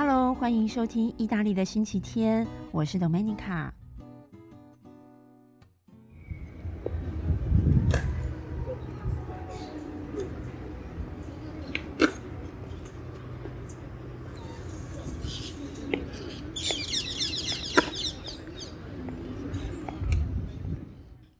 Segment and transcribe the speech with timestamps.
[0.00, 3.72] Hello，欢迎收听意大利的星期天，我是 Domenica。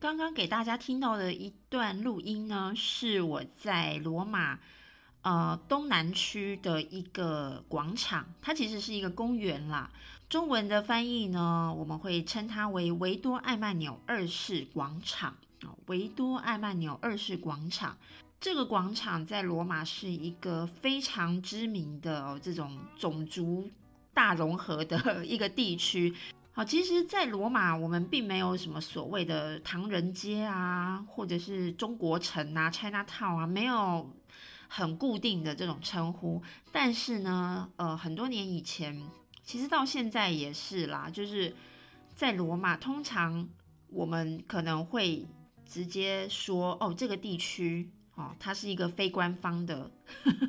[0.01, 4.59] 刚刚给大家听到的一段录音呢，是我在罗马。
[5.29, 9.91] 呃，东南区的一个广场，它其实是一个公园啦。
[10.27, 15.77] 中文的翻译呢，我们会称它为维多艾曼纽二世广场啊。
[15.89, 17.95] 维多艾曼纽二世广场
[18.41, 23.71] 这个广场在罗马是一个非常知名的这种种族
[24.15, 26.15] 大融合的 一个地区。
[26.53, 34.11] 好，其实，在罗马我们并没有什么所谓的唐人街啊，或者是中国城啊，China Town 啊，没有。
[34.69, 39.03] 很固定的这种称呼，但是呢，呃，很多年以前，
[39.43, 41.55] 其实到现在也是啦，就是
[42.15, 43.49] 在罗马，通常
[43.89, 45.27] 我们可能会
[45.67, 49.91] 直接说，哦，这个地区哦，它是一个非官方的，
[50.25, 50.49] 呵 呵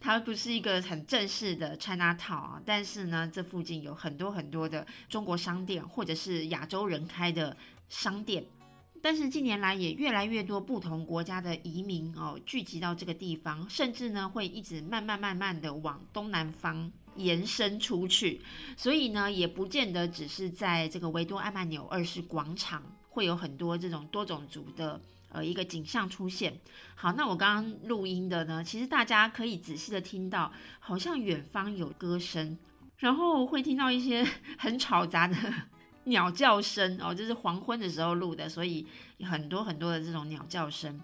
[0.00, 7.56] 它不是一个很正式的 China Town 啊，但是呢，这附近有很多很多的中国商店，或者是亚洲人开的
[7.88, 8.44] 商店。
[9.02, 18.40] 但是近年来也越来越多不同国家的移民哦聚集到这个地方，甚至呢会一直慢慢慢慢的往东南方延伸出去，
[18.76, 25.00] 所以呢也不见得只是在这个维多艾曼纽二世广场会有很多这种多种族的
[25.30, 26.56] 呃一个景象出现。
[26.94, 32.56] 好，那我刚刚录音的呢，其实大家可以仔细的听到，好像远方有歌声，
[32.98, 34.24] 然后会听到一些
[34.56, 35.36] 很吵杂的。
[36.04, 38.86] 鸟叫声哦，这是黄昏的时候录的，所以
[39.20, 41.00] 很多很多的这种鸟叫声。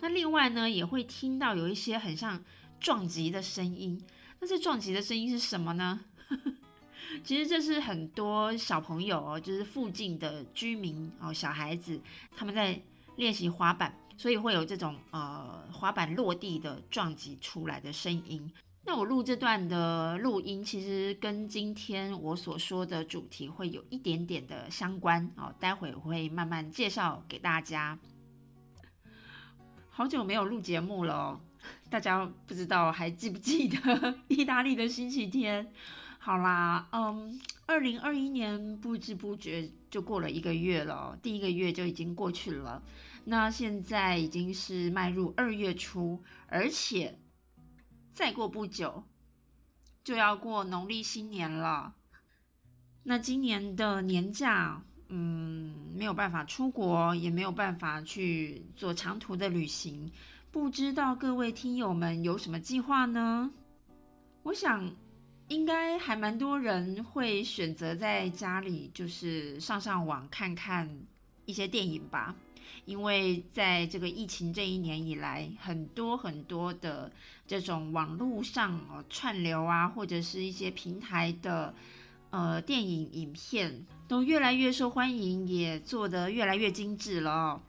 [0.00, 2.42] 那另外呢，也会听到有一些很像
[2.78, 4.02] 撞击的声音。
[4.40, 6.00] 那这撞击的声音是什么呢？
[7.22, 12.00] 其实这是很多小朋友哦，就是附近的居民哦，小孩子
[12.34, 12.80] 他们在
[13.16, 18.50] 练习滑板，所以会有这种呃滑板落地的撞击出来的声音。
[18.82, 25.54] 那我录这段的录音，其实跟今天我所说的主题会有一点点的相关哦。
[25.60, 27.98] 待会我会慢慢介绍给大家。
[29.90, 31.38] 好久没有录节目了，
[31.90, 35.70] 大家不知道还记不记得 意大利的星期天？
[36.18, 42.82] 好啦，嗯，二零二一年不知不觉就过了一个月了，第一个月就已经过去了。
[43.24, 47.19] 那现在已经是迈入二月初，而且。
[48.12, 49.04] 再过不久
[50.02, 51.94] 就要过农历新年了，
[53.02, 60.10] 那今年的年假，嗯，没有办法出国，也没有办法去做长途的旅行，
[60.50, 63.50] 不知道各位听友们有什么计划呢？
[64.42, 64.90] 我想
[65.48, 70.88] 应该还蛮多人会选择在家里，就是上上网看看
[71.44, 72.34] 一些电影吧。
[72.84, 77.10] 因为在这个疫情这一年以来，很多很多的
[77.46, 81.74] 这种网络上哦串流啊，或者是一些平台的
[82.30, 87.62] 呃电影影片，都越来越受欢迎，也做得越来越精致了哦。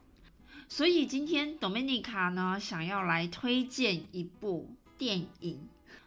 [0.67, 5.59] 所以今天 Dominica 呢，想要来推荐一部电影。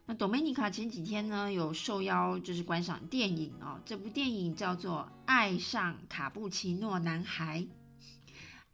[0.07, 7.61] 那 Dominica 前几天呢，有受邀就是观赏电影哦，这部电影叫做《爱上卡布奇诺男孩》。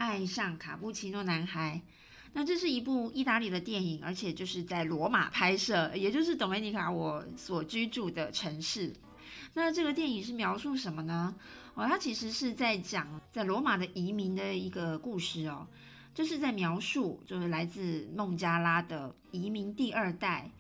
[0.01, 1.79] 爱上卡布奇诺男孩，
[2.33, 8.95] 那这是一部意大利的电影，而且就是在罗马拍摄，也就是董梅尼卡我所居住的城市。
[9.53, 11.35] 那这个电影是描述什么呢？
[11.75, 15.67] 哦，它其实是在讲在罗马的移民的一个故事哦，
[16.15, 20.51] 就是在描述就是来自孟加拉的移民第二代，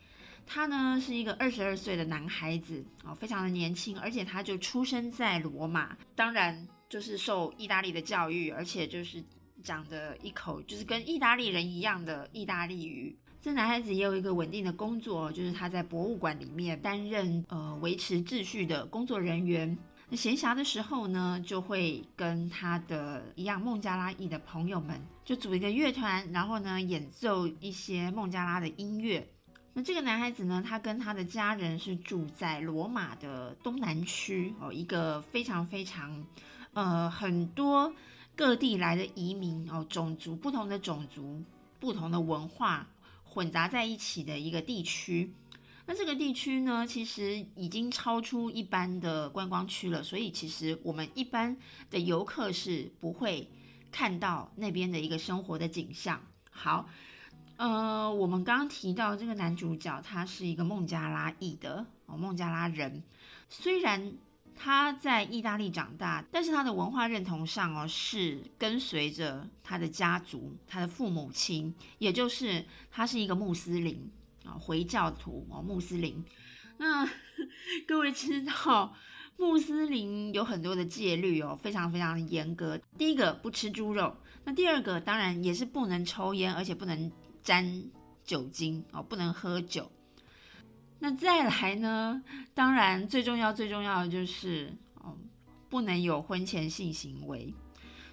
[0.46, 6.68] 他呢是一个二十二岁的男孩子哦，非常的年轻，而且他就出生在罗马，当然。
[6.90, 9.24] 就是受意大利的教育，而且就是
[9.62, 13.16] 讲的一口就是跟意大利人一样的意大利语。
[13.40, 19.78] 这男孩子也有一个稳定的工作，就是他在博物馆里面担任呃维持秩序的工作人员。
[20.08, 29.26] 那闲暇的时候呢，就会跟他的一样孟加拉裔的朋友们就组一个乐团，然后呢演奏一些孟加拉的音乐。
[29.72, 36.26] 那这个男孩子呢，他跟他的家人是住在罗马的东南区哦，一个非常非常。
[36.72, 37.92] 呃，很多
[38.36, 41.42] 各地来的移民哦，种族不同的种族、
[41.78, 42.88] 不同的文化
[43.24, 45.34] 混杂在一起的一个地区。
[45.86, 51.56] 那这个地区呢，其实已经超出一般的观光区了，所以其实我们一般
[51.90, 53.50] 的游客是不会
[53.90, 56.22] 看到那边的一个生活的景象。
[56.48, 56.88] 好，
[57.56, 63.02] 呃，我们刚刚提到这个男主角，他是一个孟加拉裔的哦，孟加拉人。
[63.48, 64.12] 虽然
[64.62, 74.10] 他在意大利长大，但是他的文化认同上哦，是跟随着他的家族，他的父母亲，也就是他是一个穆斯林
[74.44, 76.22] 啊，回教徒哦，穆斯林。
[76.76, 77.08] 那
[77.88, 78.94] 各位知道，
[79.38, 82.78] 穆斯林有很多的戒律哦，非常非常严格。
[82.98, 84.14] 第一个不吃猪肉，
[84.44, 87.10] 那第二个当然也是不能抽烟，而且不能
[87.42, 87.82] 沾
[88.22, 89.90] 酒精哦，不能喝酒。
[91.02, 92.22] 那再来呢？
[92.54, 95.16] 当然，最重要、最重要的就是，哦，
[95.68, 97.54] 不能有婚前性行为。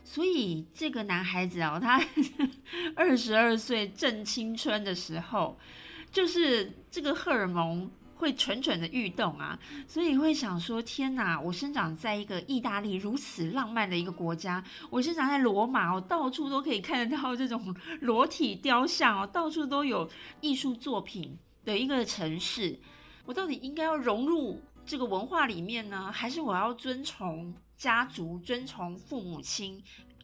[0.06, 2.02] 所以这个男孩子哦，他
[2.96, 5.60] 二十二岁正青春的时候，
[6.10, 11.38] 就是这个荷尔蒙会蠢蠢的欲动啊，所以会想说：天哪！
[11.38, 21.38] 我生长在一个意大利如此浪漫的一个国家，我生长在罗马，我到处都可以看得到这种裸体雕像哦，到处都有艺术作品。
[21.68, 22.80] 的一个城市，
[23.26, 29.84] 我到底应该要融入这个文化里面呢，还是我要遵从家族、遵从父母亲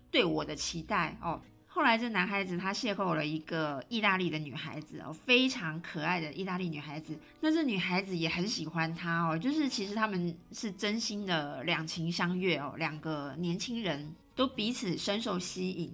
[0.09, 1.17] 对我的期待？
[1.21, 7.19] 哦，后来这男孩子他邂逅了一个意大利的女孩子哦，非常可爱的意大利女孩子。
[7.41, 15.93] 那这女孩子也很喜欢他哦，就是其实他们是真心的两情相悦哦，两个年轻人都彼此深受吸引，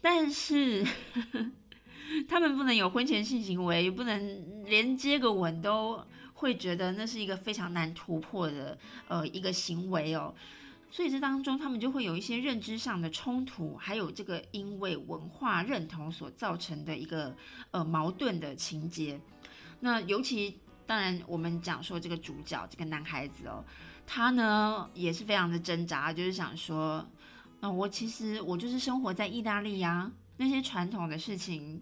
[0.00, 0.86] 但是。
[2.28, 6.04] 他们不能有婚前性行为，也不能连接个吻都
[6.34, 8.76] 会觉得那是一个非常难突破的
[9.08, 10.34] 呃一个行为哦，
[10.90, 17.36] 所以这当中他们就会有一些认知上的冲突，还有这个因为文化认同所造成的一个
[17.70, 19.20] 呃矛盾的情节。
[19.80, 23.64] 那尤其当然我们讲说这个主角这个男孩子哦，
[24.06, 27.06] 他呢也是非常的挣扎，就是想说，
[27.60, 31.80] 那我其实我就是生活在意大利呀，那些传统的事情。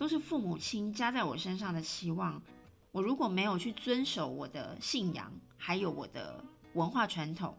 [0.00, 2.42] 都是父母亲加在我身上的期望，
[2.90, 6.42] 我如果没有去遵守我的信仰，还有我的
[6.72, 7.54] 文化传统，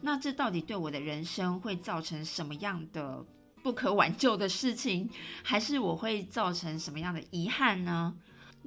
[0.00, 3.26] 那这到底对我的人生会造成什么样的
[3.60, 5.10] 不可挽救的事情，
[5.42, 8.14] 还是我会造成什么样的遗憾呢？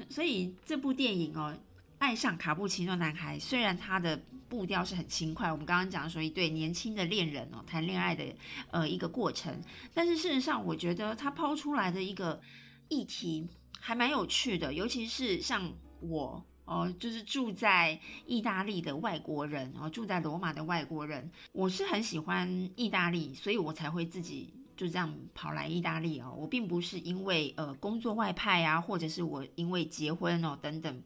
[0.10, 1.56] 所以这部电影哦，
[2.00, 8.26] 《爱上卡布奇诺男孩》，虽然它的步调是很轻快，我们刚刚讲说一对年轻的恋人哦谈恋爱的
[8.70, 9.58] 呃一个过程，
[9.94, 12.42] 但是事实上，我觉得他抛出来的一个。
[12.90, 13.48] 议题
[13.80, 26.36] 还蛮有趣的，尤其是像我哦，就是住在意大利的外国人哦，住在罗马的外国人，我是很喜欢意大利，所以我才会自己就这样跑来意大利哦。
[26.38, 31.02] 我并不是因为呃工作外派啊，或者是我因为结婚哦等等，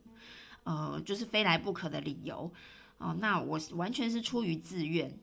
[0.63, 2.51] 呃，就是非来不可的理由
[2.97, 3.15] 哦。
[3.19, 5.15] 那我完全是出于自愿，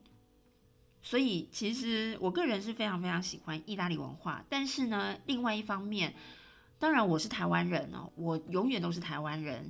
[1.03, 6.15] 所以其实我个人是非常非常喜欢意大利文化，但是呢，另外一方面。
[6.81, 9.69] 当然，我是台湾人哦，我永远都是台湾人，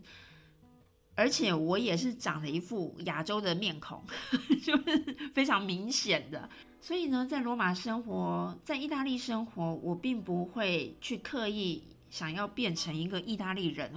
[1.14, 4.05] 而且我也是长了一副亚洲的面孔，
[4.62, 6.46] 就是非常明显的。
[6.82, 13.90] 所以呢，在罗马生活，在意大利生活，我并不会去刻意想要变成一个意大利人，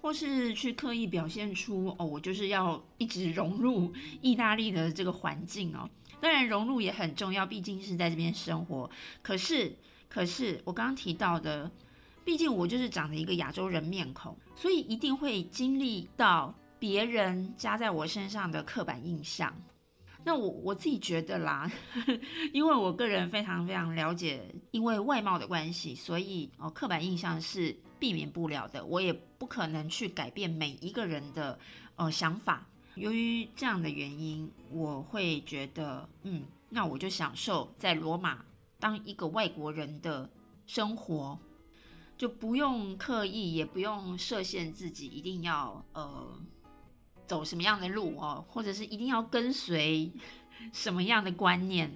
[0.00, 5.88] 或是去刻意表现出哦，我就是要一直融入意大利的这个环境哦。
[6.20, 8.90] 当然，融入也很重要，毕竟是在这边生活。
[9.22, 9.76] 可是，
[10.08, 11.70] 可是我刚刚提到的。
[12.28, 19.50] 毕竟我就是长着一个亚洲人面孔，所以一定会经历到别人加在我身上的刻板印象。
[20.24, 21.72] 那我我自己觉得啦，
[22.52, 28.84] 因为我个人非常非常了解，因为外貌的关系，所以哦刻板印象是避免不了的。
[28.84, 31.58] 我也不可能去改变每一个人的
[31.96, 32.66] 呃想法。
[32.96, 38.44] 由于这样的原因，我会觉得，嗯，那我就享受在罗马
[38.78, 40.28] 当一个外国人的
[40.66, 41.38] 生活。
[42.18, 46.38] 就不用刻意，也不用设限自己，一定要呃
[47.26, 50.12] 走什么样的路哦，或者是一定要跟随
[50.72, 51.90] 什么样的观念？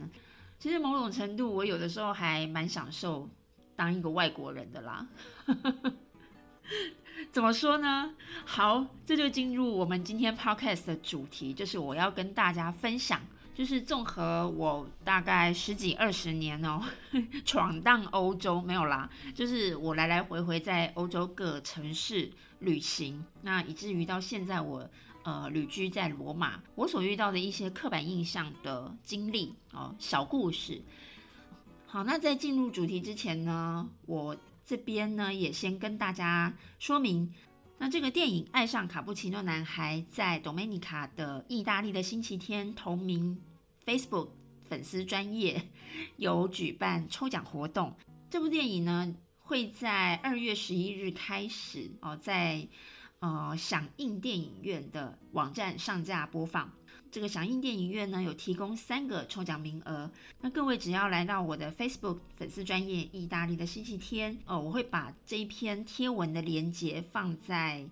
[0.60, 3.28] 其实某种程度，我有的时候还蛮享受
[3.74, 5.08] 当一个外国人的啦。
[7.32, 8.14] 怎么说呢？
[8.44, 13.20] 好，这就进入我们今天 podcast 的主题，就是我要跟大家分享。
[13.54, 16.82] 就是综合我大概十几二十年哦，
[17.44, 22.30] 闯荡欧洲没有啦，就是我来来回回在欧洲各城市
[22.60, 24.88] 旅行，那以至于到现在我
[25.24, 30.80] 呃旅居在罗马，我所遇到的一些刻板印象的经历哦，小故事。
[31.86, 37.32] 好，那在进入主题之前呢，我这边呢也先跟大家说明。
[37.82, 43.42] 那这个电影《爱上卡布奇诺男孩》在 Domenica 的意大利的星期天同名
[43.84, 44.28] Facebook
[44.68, 45.60] 粉丝专业
[46.16, 47.92] 有举办抽奖活动。
[48.30, 52.68] 这部电影呢会在二月十一日开始哦，在
[53.18, 56.70] 呃响应电影院的网站上架播放。
[57.12, 60.10] 这个响应电影院呢，有提供三个抽奖名额。
[60.40, 67.84] 那各位只要来到我的 Facebook 粉丝专业意大利的星期天哦，我会把这一篇贴文的连接放在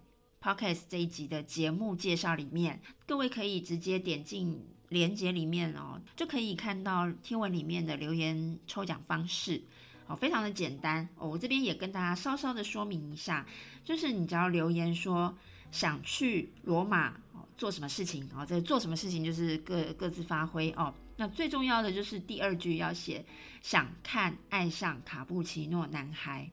[0.43, 2.81] Podcast 这一集的节目介绍里面。
[3.07, 9.63] 各位可以直接点进连接里面哦，就可以看到贴文里面的留言抽奖方式
[10.07, 11.29] 哦，非常的简单哦。
[11.29, 13.47] 我这边也跟大家稍稍的说明一下，
[13.85, 15.37] 就是你只要留言说
[15.71, 17.21] 想去罗马。
[17.61, 18.47] 做什么事情啊？
[18.47, 20.95] 这做什么事情就是各各自发挥哦。
[21.19, 23.23] 那最重要的就是第二句要写
[23.61, 26.51] 想看爱上卡布奇诺男孩。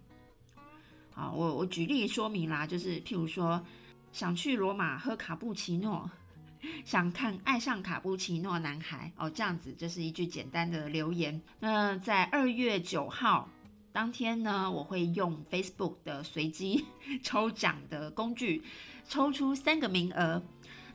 [1.12, 3.66] 好，我我举例说明啦，就是譬如说
[4.12, 6.12] 想去罗马喝卡布奇诺，
[6.84, 11.42] 想看爱上卡布奇诺男孩哦，这样子这是一句简单的留言。
[11.62, 13.50] 那在二月九号
[13.94, 16.84] 当天呢，我会用 Facebook 的随机
[17.24, 18.62] 抽奖的工具
[19.08, 20.44] 抽出三个名额。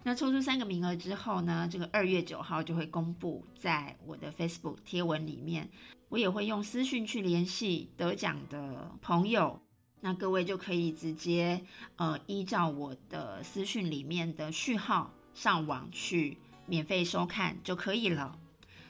[0.05, 5.71] 那抽出三个名额之后呢，这个二月九号就会公布在我的 Facebook 贴文里面，
[6.09, 9.63] 我也会用私讯去联系得奖的朋友，
[10.01, 11.65] 那各位就可以直接
[11.97, 18.37] 呃依照我的私讯里面的序号上网去免费收看就可以了。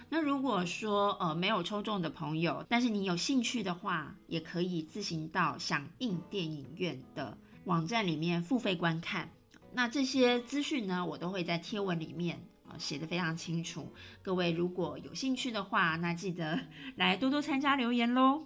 [0.09, 9.31] 那如果说呃没有抽中的朋友，但是你有兴趣的话，也可以自行到响应电影院的网站里面付费观看。
[9.75, 13.93] 那这些资讯呢，我都会在贴文里面啊写的非常清楚。
[14.23, 16.61] 各位如果有兴趣的话，那记得
[16.97, 18.45] 来多多参加留言喽。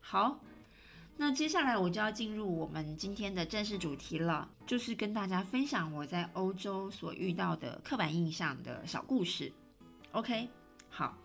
[0.00, 0.40] 好，
[1.16, 9.52] 那接下来我就要进入我们今天的正式主题了，就是跟大家分享我在欧洲所遇到的刻板印象的小故事。
[10.12, 10.48] OK，
[10.88, 11.21] 好。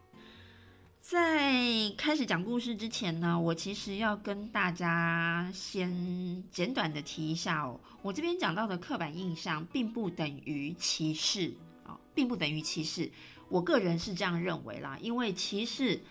[1.10, 11.54] 在开始讲故事之前呢，我其实要跟大家先简短的提一下哦，我这边讲到的刻板印象并不等于歧视
[11.86, 13.10] 啊，并不等于歧视。
[13.48, 16.02] 我个人是这样认为啦，因为歧视，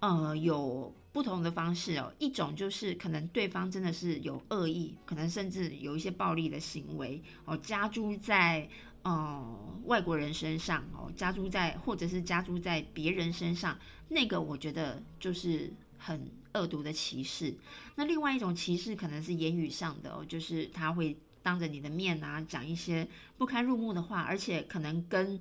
[0.00, 2.12] 呃，有不同的方式哦。
[2.18, 8.68] 一种就是可能对方真的是有恶意，可能甚至有一些暴力的行为哦，加诸在。
[9.02, 13.78] 哦，外国人身上哦，加诸在或者是加诸在别人身上，
[14.10, 17.54] 那个我觉得就是很恶毒的歧视。
[17.94, 25.40] 那另外一种歧视可能是言语上的哦，就是他会当着你的面啊讲一些不堪入目的话，而且可能跟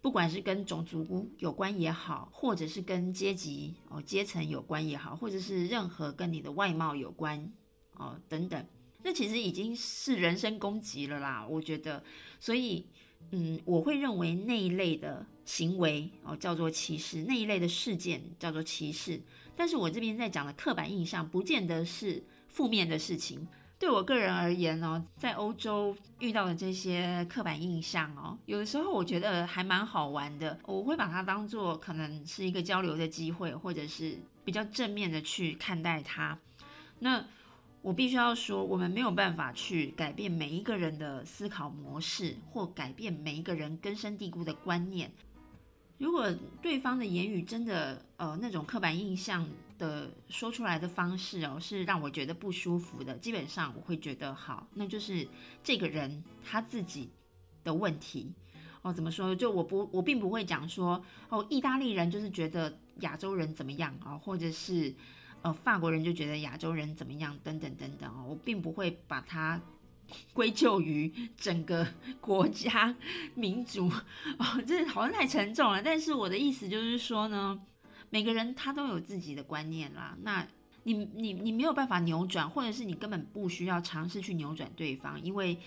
[0.00, 7.52] 不管是跟种族有关也好，或者是跟阶级哦阶层有关也好，或者是任何跟你的外貌有关
[7.94, 8.66] 哦等等，
[9.02, 12.02] 那其实已经是人身攻击了啦，我觉得，
[12.38, 12.86] 所以。
[13.32, 19.20] 嗯，我会认为那一类的行为哦叫做歧视，那一类的事件叫做歧视。
[19.54, 23.46] 但是我这边在讲的刻板印象，不见得是负面的事情。
[23.80, 30.56] 对我个人而言呢，在欧洲遇到的这些刻板印象哦，有的时候我觉得还蛮好玩的。
[30.66, 36.38] 我会把它当做可能是一个交流的机会，或者是比较正面的去看待它。
[36.98, 37.24] 那。
[37.82, 45.10] 我必须要说，我们没有办法去改变每一个人的思考模式，或改变每一个人根深蒂固的观念。
[45.96, 49.48] 如果对方的言语真的，呃，那种刻板印象
[49.80, 55.26] 的说出来的方式哦，是让我觉得不舒服的，基本上我会觉得好，那就是
[55.64, 57.10] 这个人他自己
[57.64, 58.32] 的问题
[58.82, 58.92] 哦。
[58.92, 59.34] 怎么说？
[59.34, 64.94] 就我不，我并不会讲说哦，意大利人就是觉得亚洲人怎么样啊，或者是。
[65.42, 69.58] 呃，法国人就觉得亚洲人怎么样，等等等等哦，我并不会把它
[70.34, 71.86] 归咎于整个
[72.20, 72.94] 国家
[73.34, 73.90] 民族
[74.36, 75.80] 哦，这好像太沉重了。
[75.82, 77.58] 但是我的意思就是说呢，
[78.10, 80.46] 每个人他都有自己的观念啦，那
[80.82, 85.58] 你你你没有办法扭转，或者是你根本不需要尝试去扭转对方，因为。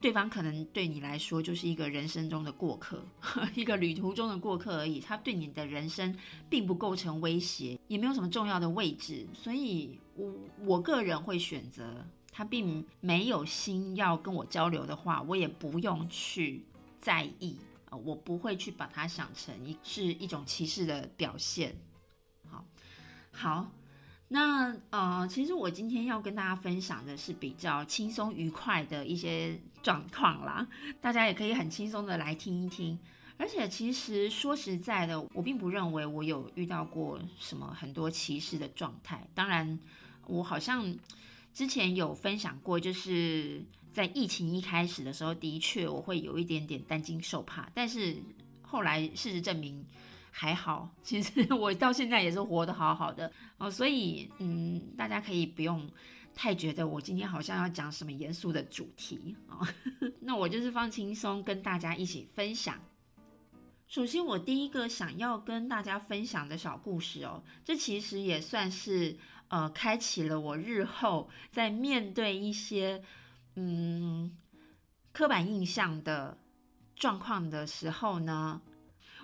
[0.00, 3.06] 对方可能对你来说就是一个人生中的过客，
[3.54, 4.98] 一个旅途中的过客而已。
[4.98, 6.12] 他对你的人生
[6.50, 9.24] 并不构成威胁，也没有什么重要的位置。
[9.32, 10.34] 所以，我
[10.64, 16.64] 我个人会选择他并没有心要跟我交流的话，我也不用去
[16.98, 17.56] 在意
[17.96, 21.76] 我不会去把它想成一是一种歧视的表现。
[22.48, 22.64] 好，
[23.30, 23.70] 好。
[24.28, 30.66] 那呃，其实我今天要跟大家分享的是比较轻松愉快的一些状况啦，
[31.02, 32.98] 大家也可以很轻松的来听一听。
[33.36, 39.28] 而且其实说实在的，我并不认为我有遇到过什么很多歧视的状态。
[39.34, 39.78] 当然，
[40.26, 40.96] 我好像
[41.52, 47.70] 之前有分享过，就是在疫情一开始的时候，的确我会有一点点担惊受怕。
[47.74, 48.16] 但是
[48.62, 49.84] 后来事实证明，
[50.30, 55.86] 还好，其实我到现在也是活得好好的哦，所以嗯，大家可以不用
[56.34, 59.66] 太觉得我今天好像要讲什么严肃的主题哦，
[60.20, 62.80] 那我就是放轻松，跟大家一起分享。
[63.88, 69.14] 首先，我第一个想要跟大家分享的小故事哦，这其实也算是
[69.48, 73.02] 呃，开启了我日后在面对一些
[73.54, 74.36] 嗯
[75.12, 76.36] 刻板印象的
[76.96, 78.60] 状况的时候呢。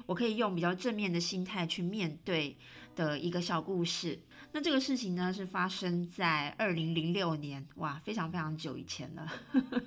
[0.07, 2.57] 我可以用比较正面的心态去面对
[2.95, 4.19] 的一个小故事。
[4.53, 9.31] 那这个事情呢，是发生在二零零六年，哇，非常非常久以前了。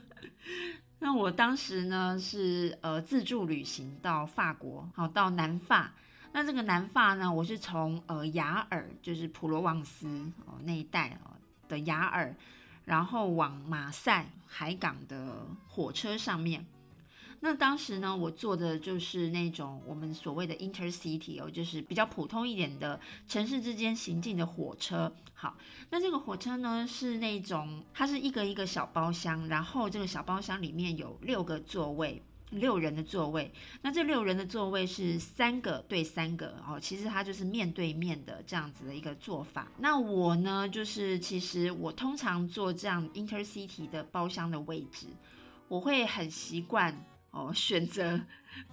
[1.00, 5.92] 那我当时呢是呃自助旅行到法国，好到南法。
[6.34, 10.08] 那这个南法呢，我是从呃雅尔，就是普罗旺斯
[10.46, 11.32] 哦那一带哦
[11.68, 12.36] 的雅尔，
[12.86, 16.66] 然后往马赛海港的火车上面。
[17.44, 25.12] 那当时呢，我坐的就是那种我们所谓的 intercity 哦，就是比较普通一点的城市之间行进的火车。
[25.34, 25.58] 好，
[25.90, 32.22] 那这个火车呢是那种它是一个一个小包厢，然后这个小包厢里面有六个座位，
[32.52, 33.52] 六人的座位。
[33.82, 39.68] 那这六人的座位是三个对三个哦，其实它就是面对面的这样子的一个做法。
[39.80, 45.08] 那我呢，就是其实我通常坐这样 intercity 的包厢的位置，
[45.68, 47.06] 我会很习惯。
[47.34, 48.20] 哦，选择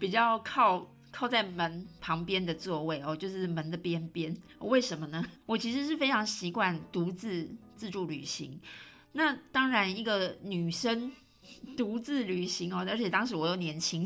[0.00, 4.36] 比较靠靠在门旁边的座位哦，就是门的边边。
[4.58, 5.24] 为什么呢？
[5.46, 8.60] 我其实是非常习惯独自自助旅行。
[9.12, 11.12] 那当然，一个女生
[11.76, 14.04] 独自旅行哦，而且当时我又年轻，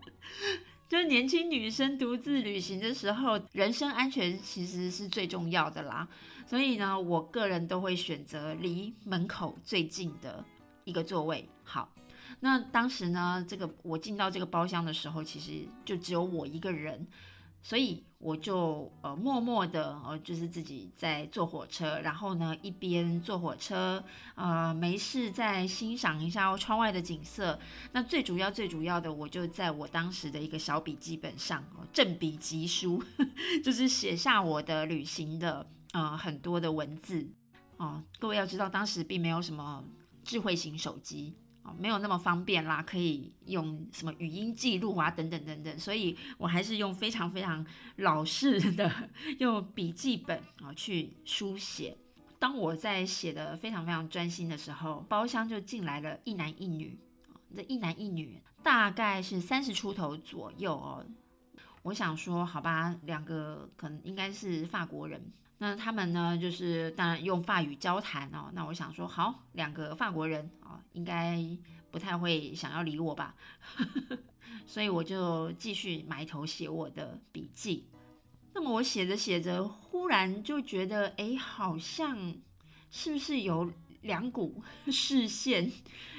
[0.88, 6.08] 就是年轻女生独自旅行的时候，人身安全其实是最重要的啦。
[6.46, 10.44] 所以呢，我个人都会选择离门口最近的
[10.84, 11.48] 一个座位。
[11.62, 11.90] 好。
[12.40, 17.06] 那当时呢，这个我进到这个包厢的时候，其实就只有我一个人，
[17.66, 24.04] 所以我就呃默默的呃就是自己在坐火车，然后呢一边坐火车，
[24.34, 27.58] 呃没事再欣赏一下窗外的景色。
[27.92, 33.02] 那最主要最主要的，我就在我当时的一个小笔记本上，正笔疾书，
[33.64, 37.26] 就是写下我的旅行的呃很多的文字
[37.78, 38.02] 哦。
[38.18, 39.82] 各位要知道，当时并没有什么
[40.22, 41.34] 智慧型手机。
[41.64, 51.96] 哦，没有那么方便啦，可以用什么语音记录啊，等等等等，所以我还是用非常非常老式的用笔记本啊去书写。
[52.38, 56.98] 当我在写的非常非常专心的时候，包厢就进来了一男一女，
[57.56, 61.02] 这一男一女大概是三十出头左右哦。
[61.82, 65.32] 我想说，好吧，两个可能应该是法国人。
[65.64, 68.50] 那他们呢，就是当然用法语交谈哦。
[68.52, 71.42] 那我想说，好，两个法国人啊，应该
[71.90, 73.34] 不太会想要理我吧，
[74.68, 77.88] 所以我就继续埋头写我的笔记。
[78.52, 82.34] 那么我写着写着，忽然就觉得，哎，好像
[82.90, 83.72] 是不是有
[84.02, 85.72] 两股 视线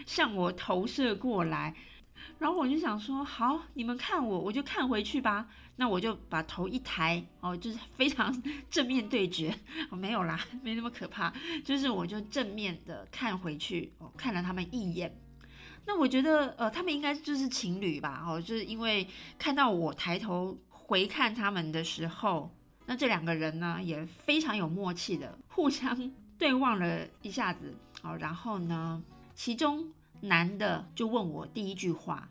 [0.07, 1.75] 向我投射过来？
[2.39, 5.47] 然后我就想说，好，你们看我，我就看回去吧。
[5.77, 8.33] 那我就把头一抬，哦，就是非常
[8.71, 9.53] 正面对决，
[9.91, 11.33] 没有啦，没那么可怕，
[11.63, 15.13] 就是我就正面的看回去，哦，看了他们一眼。
[15.85, 19.07] 那我觉得，呃，他们应该就是情侣吧，哦，就是因为
[19.37, 22.49] 看到我抬头回看他们的时候，
[22.85, 29.03] 那这两个人呢也非常有默契的互相 对望了一下子，哦，然后呢，
[29.35, 32.29] 其中男的就问我第一句话，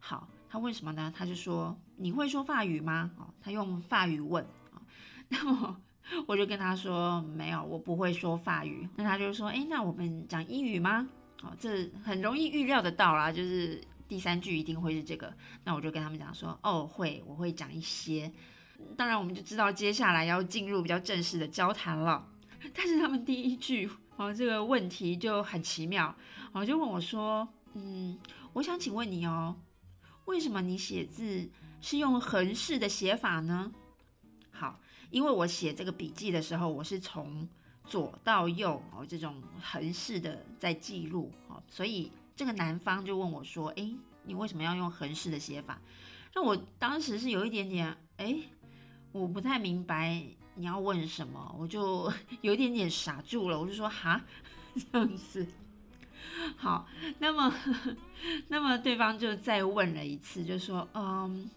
[0.00, 0.28] 好。
[0.50, 1.12] 他问什么呢？
[1.14, 4.80] 他就说：“你会说法语吗？”哦，他用法语问啊。
[5.28, 5.76] 那么
[6.26, 11.06] 我就跟他说：“没有，我不会说法语。”那他就说：“哎，那我们讲英语吗？”
[11.42, 15.32] 哦，这很容易预料得到啦，就是第三句一定会是这个。
[15.64, 18.32] 那我就跟他们讲说：“哦，会，我会讲一些。”
[18.96, 22.26] 当然，我们就知道接下来要进入比较正式的交谈了。
[22.74, 26.14] 但是他们第一句哦，这个问题就很奇妙
[26.52, 28.18] 哦，就问我说：“嗯，
[28.54, 29.54] 我想请问你哦。”
[30.26, 31.48] 为什么你写字
[31.80, 33.72] 是用横式的写法呢？
[34.50, 34.78] 好，
[35.10, 37.48] 因为我写这个笔记的时候，我是从
[37.84, 43.90] 左到右哦，这种横式的在记录哦，所以这个男方就问我说：“哎，
[44.24, 45.80] 你为什么要用横式的写法？”
[46.34, 48.36] 那我当时是有一点点哎，
[49.12, 50.22] 我不太明白
[50.54, 52.12] 你要问什么，我就
[52.42, 54.20] 有一点点傻住了，我就说：“哈，
[54.74, 55.46] 这样子。”
[56.56, 56.86] 好，
[57.18, 57.52] 那么，
[58.48, 61.48] 那么对方就再问了一次，就说，嗯，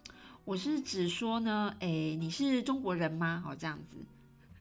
[0.46, 3.44] 我是只说呢，哎，你是中国人吗？
[3.48, 3.98] 哦，这样子，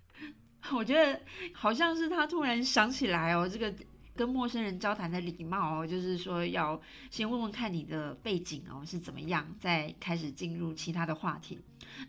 [0.72, 1.20] 我觉得
[1.52, 3.72] 好像是他突然想起来哦，这个
[4.14, 11.58] 跟陌生人交谈的礼貌哦，就是说要先问问看你的背景哦是怎么样，再开始进入其他的话题。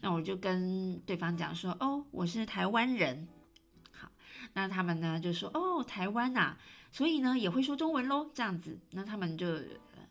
[0.01, 3.27] 那我就跟对方讲说，哦，我是台湾人。
[4.53, 6.55] 那他们呢就说，哦，台湾呐，
[6.91, 8.77] 所以呢也会说中文喽，这样子。
[8.91, 9.59] 那他们就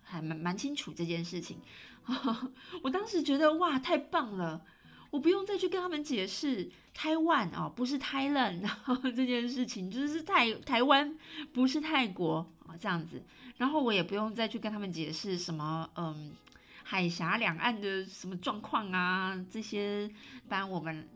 [0.02, 1.58] 还蛮蛮清楚这件事情。
[2.82, 4.62] 我当时觉得哇，太棒了！
[5.10, 8.62] 我不用再去跟他们解释台湾哦，不是 Thailand
[9.14, 11.16] 这件事情，就是台台湾
[11.52, 13.22] 不是泰国啊这样子。
[13.58, 16.32] 然后我也不用再去跟他们解释什么嗯
[16.84, 20.10] 海峡两岸的什么状况啊这些，
[20.48, 21.08] 般我们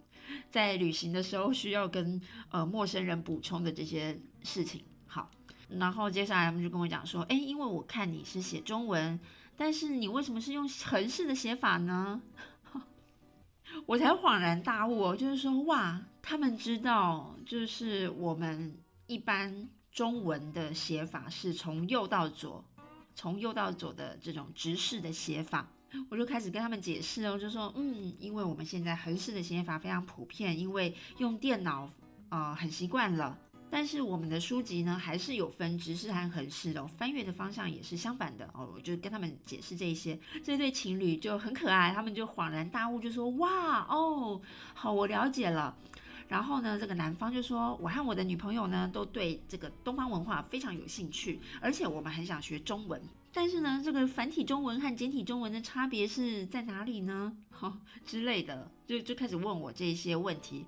[0.50, 4.82] 在旅行的时候需要跟呃陌生人补充的这些事情。
[5.06, 5.30] 好，
[5.68, 9.18] 然后接下来他们就跟我讲说，哎，因为我看你是写中文。
[9.56, 12.20] 但是你为什么是用横式的写法呢？
[13.86, 22.64] 我才恍然大悟，就是说，哇，他们知道，就是我们一般中文的写法是从右到左，
[23.14, 25.68] 从右到左的这种直式的写法。
[26.08, 31.90] 我就开始跟他们解释哦，就说，嗯，因为我们现在横式的写法非常普遍，因为用电脑，
[32.28, 33.38] 呃，很习惯了。
[33.70, 38.70] 但是我们的书籍呢，还是有分直式和横式的，翻阅的方向也是相反的哦。
[38.72, 44.40] 我就跟他们解释这一些，这对情侣就很可爱，他们就恍然大悟，就说：“哇哦，
[44.74, 45.76] 好，我了解了。”
[46.28, 53.02] 然后呢，这个男方就说：“我和我的女朋友呢，都对这个东方文化非常有兴趣，而且我们很想学中文。
[53.34, 57.36] 但是呢，这个繁体中文和简体中文的差别是在哪里呢？
[57.50, 60.64] 哈之类的，就就开始问我这些问题。”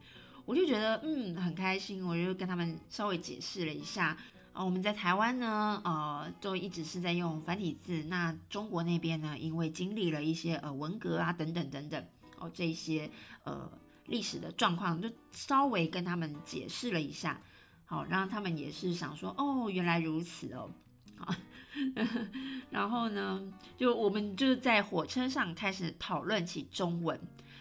[0.46, 4.16] 我就觉得嗯很开心，我就跟他们稍微解释了一下
[4.52, 8.04] 啊，我们在台湾呢，呃，都一直是在用繁体字。
[8.04, 12.04] 那中国那边呢，因为经历了一些呃文革啊等等等等
[12.38, 13.10] 哦这些
[13.42, 13.68] 呃
[14.06, 17.40] 历史的状况，就稍微跟他们解释了一下，
[17.84, 20.70] 好，然后他们也是想说哦原来如此哦，
[21.16, 21.34] 好，
[22.70, 23.42] 然后呢，
[23.76, 27.20] 就我们就是在火车上开始讨论起中文，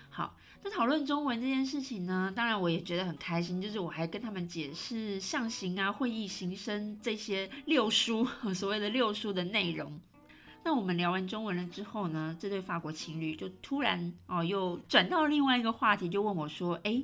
[0.10, 0.36] 好。
[0.68, 10.00] 那讨论中文这件事情呢，当然我也觉得很开心，就是我还跟他们解释象形啊、会意、形声这些六书所谓的六书的内容。
[10.66, 17.04] 那我们聊完中文了之后呢，这对法国情侣就突然哦又转到另外一个话题，就问我说：“哎，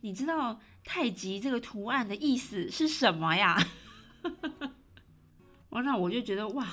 [0.00, 3.56] 你知道太极这个图案的意思是什么呀？”
[5.82, 6.66] 那我就觉得哇，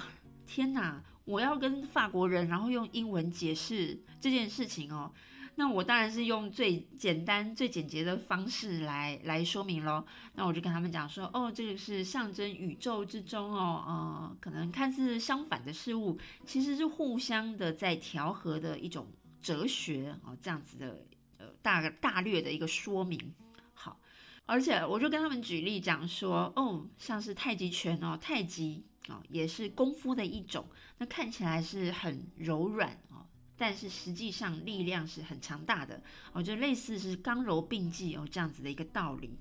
[0.45, 1.03] 天哪！
[1.25, 5.09] 我要跟法国人，然后用英文解释这件事情哦。
[5.55, 10.03] 那我当然是用最简单、最简洁的方式来来说明喽。
[10.33, 19.07] 那我就跟他们讲说，哦，这个是象征宇宙之中哦，呃，可能看似相反的事物，其实是互相的在调和的一种
[19.41, 21.05] 哲学哦，这样子的
[21.37, 23.33] 呃大大略的一个说明。
[23.73, 23.97] 好，
[24.45, 30.65] 而且我就跟他们举例讲说，哦，像是太极拳哦，太极哦也是功夫的一种，
[30.97, 33.25] 那看起来是很柔软哦。
[33.55, 36.01] 但是实际上力量是很强大的，
[36.33, 39.37] 我觉得类似是刚柔并济哦这样子的一个道理。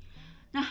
[0.52, 0.62] 那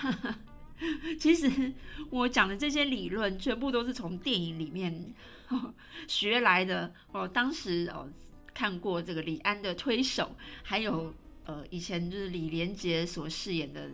[1.19, 1.73] 其实
[2.09, 5.13] 我讲的这些理论全部都是从电影里面
[6.07, 7.27] 学来的哦。
[7.27, 8.07] 当时哦
[8.53, 11.13] 看过这个李安的推手，还有
[11.45, 13.91] 呃以前就是李连杰所饰演的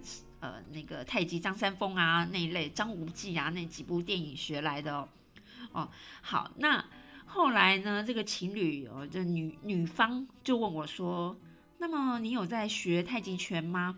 [0.52, 5.10] 呃那个太极张三丰啊那一类张无忌啊那几部电影学来的哦。
[5.72, 5.90] 哦
[6.22, 6.84] 好那。
[7.30, 11.36] 后来呢，这个情侣哦，这女女方就问我说
[11.78, 13.98] ：“那么你有在学太极拳吗？”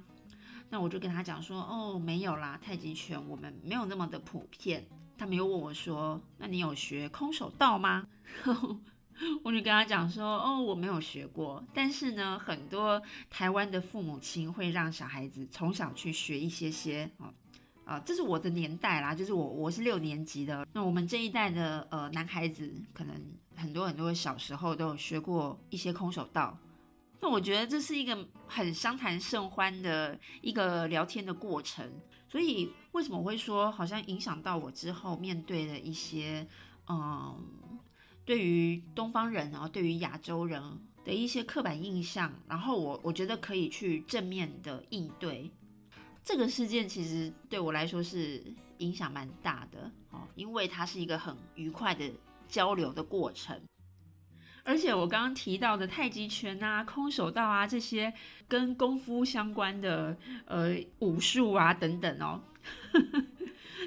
[0.71, 4.83] 那我就跟他讲说：“哦，没有啦，太极拳我们没有那么的普遍。”
[5.15, 8.07] 他们又问我说：“那你有学空手道吗？”
[9.43, 17.33] 我就跟他讲说：“哦，我没有学过，但是呢，很多台湾的父母亲会让小孩子从小去学一些些啊。”
[17.89, 23.15] 啊，这是我的年代啦，就是我我是六年级的，那我们这一代的呃男孩子，可能
[23.55, 26.55] 很多很多小时候都有学过一些空手道，
[27.19, 31.91] 那我觉得这是一个很相谈甚欢的一个聊天的过程，
[32.27, 36.47] 所以为什么我会说好像影响到我之后面对的一些
[36.89, 37.43] 嗯，
[38.29, 40.61] 对于东方人啊，对于亚洲人
[41.03, 45.49] 的一些刻板印象，然后我我觉得可以去正面的应对。
[46.23, 48.43] 这个事件其实对我来说是
[48.77, 52.07] 影响蛮大的哦，因为它是一个很愉快的
[52.47, 53.59] 交流的过程，
[54.63, 58.13] 而且我刚刚提到的太极拳啊、空手道啊这些
[58.47, 60.15] 跟功夫相关的
[60.45, 62.43] 呃武术啊等等哦，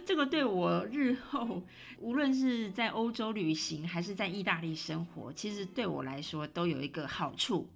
[0.04, 1.62] 这个对我日后
[1.98, 7.68] 无论是在欧洲旅行还是在意大利生活，其实对我来说都有一个好处。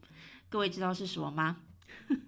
[0.48, 1.58] 各位知道是什么吗？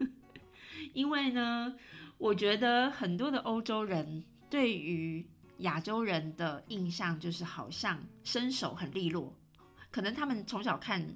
[0.93, 1.75] 因为呢。
[2.21, 5.25] 我觉得很多的欧洲人对于
[5.59, 9.33] 亚洲人的印象就是好像身手很利落，
[9.93, 11.15] 可能他们从小看，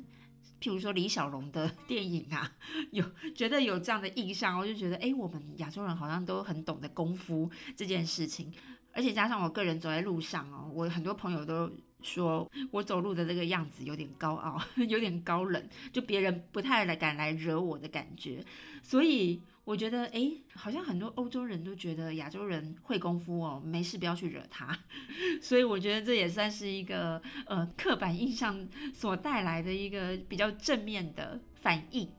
[0.62, 2.50] 譬如说李小龙的电影啊，
[2.92, 8.52] 有觉得有这样的印象，我就觉得，哎，我们亚洲人好像都很懂得功夫这件事情，
[8.92, 11.68] 而且加上我个人走在路上哦，我很多朋友都。
[12.04, 18.44] 说我走路的这个样子有点高傲， 有点高冷，就别人不太来敢来惹我的感觉。
[18.82, 24.76] 所以我觉得，哎，好像很多欧洲人都觉得亚洲人会功夫哦，没事不要去惹他。
[25.40, 32.10] 所以我觉得这也算是一个呃刻板印象所带来的一个比较正面的反应。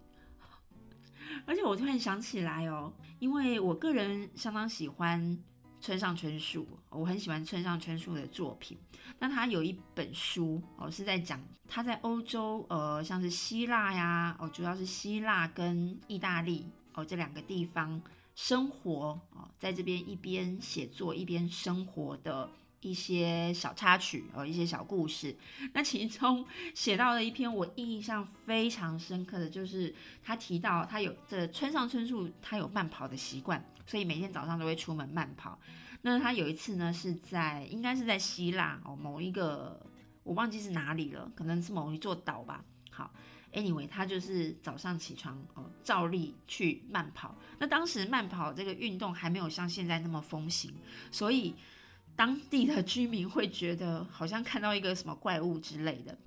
[1.46, 5.38] 而且我突然想起来哦，因为我个人相当喜欢。
[5.84, 8.80] 村上春树，我很喜欢村上春树的作品。
[9.20, 18.02] 那他有一本书哦，是在讲他在欧洲，呃，像是希腊呀，哦，主要是希腊跟意大利哦这两个地方
[18.36, 22.50] 生活哦，在这边一边写作一边生活的
[22.82, 25.36] 一些小插曲哦，一些小故事。
[25.74, 33.64] 那其中写到了一篇我印象非常深刻的就是他提到他有这村上春树他有慢跑的习惯。
[33.86, 35.60] 所以每天早上都会出门慢跑。
[36.04, 39.86] 那他有一次呢，是在应该是在希腊哦，某一个
[40.24, 42.64] 我忘记是哪里了，可能是某一座岛吧。
[42.92, 43.14] 好
[43.54, 47.36] ，anyway，他就是早上起床哦，照例去慢跑。
[47.60, 50.74] 那当时慢跑这个运动还没有像现在那么风行，
[51.12, 51.56] 所以
[52.16, 56.18] 当地的居民会觉得好像看到一个什么怪物之类的。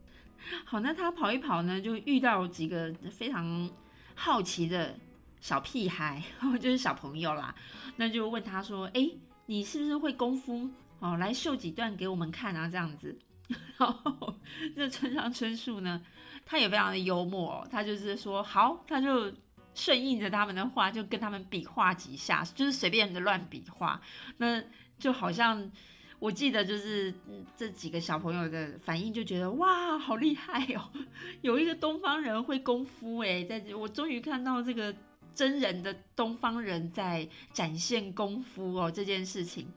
[0.64, 3.70] 好，那他跑一跑呢，就遇到几个非常
[4.14, 4.94] 好奇的。
[5.38, 6.20] 小屁孩，
[6.58, 7.54] 就是小朋友啦，
[7.96, 9.10] 那就问他说：“哎，
[9.44, 10.68] 你是不是会功夫？
[10.98, 13.16] 哦，来秀几段给我们看啊，这样子。”
[13.78, 14.34] 然后
[14.74, 16.00] 这村上春树呢，
[16.44, 19.32] 他也非常的幽默，他就是说好，他就
[19.74, 24.00] 顺应着他们的话，就跟他们比划几下，就是随便的乱比划。
[24.38, 24.62] 那
[24.98, 25.70] 就好像
[26.18, 27.14] 我记得，就是
[27.56, 30.90] 这几个小朋友的反应，就觉得哇，好厉害哦，
[31.42, 34.94] 有一个东方人会功夫哎，在这我终于看到这个。
[35.36, 39.70] 真人的东方人在展现功夫哦，这件事情，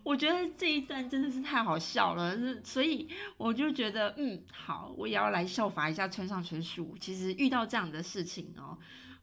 [0.04, 6.94] 我觉得这一段真的是太好笑了，是所以我就觉得，嗯，好，我也要来效法一下村上春树。
[7.00, 8.78] 其实遇到这样的事情哦，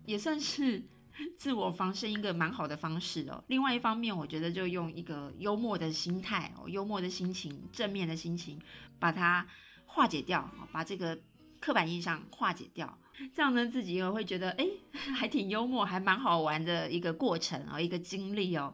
[0.06, 0.84] 也算是
[1.38, 3.44] 自我防身一个蛮好的方式哦。
[3.48, 8.60] 另外一方面，我觉得就用一个幽默的心态哦，幽默的心情，正面的心情，
[8.98, 9.46] 把它
[9.86, 11.16] 化解掉，把这个
[11.60, 12.98] 刻板印象化解掉。
[13.32, 14.66] 这样呢，自己也会觉得，哎，
[15.14, 18.74] 还挺幽默，还蛮好玩的一个过程哦，一个经历哦。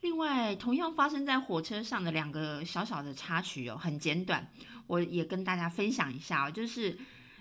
[0.00, 4.48] 另外，同样发生在火车上的两个小小的插曲哦，很简短，
[4.86, 6.50] 我也跟大家分享一下哦。
[6.50, 6.96] 就是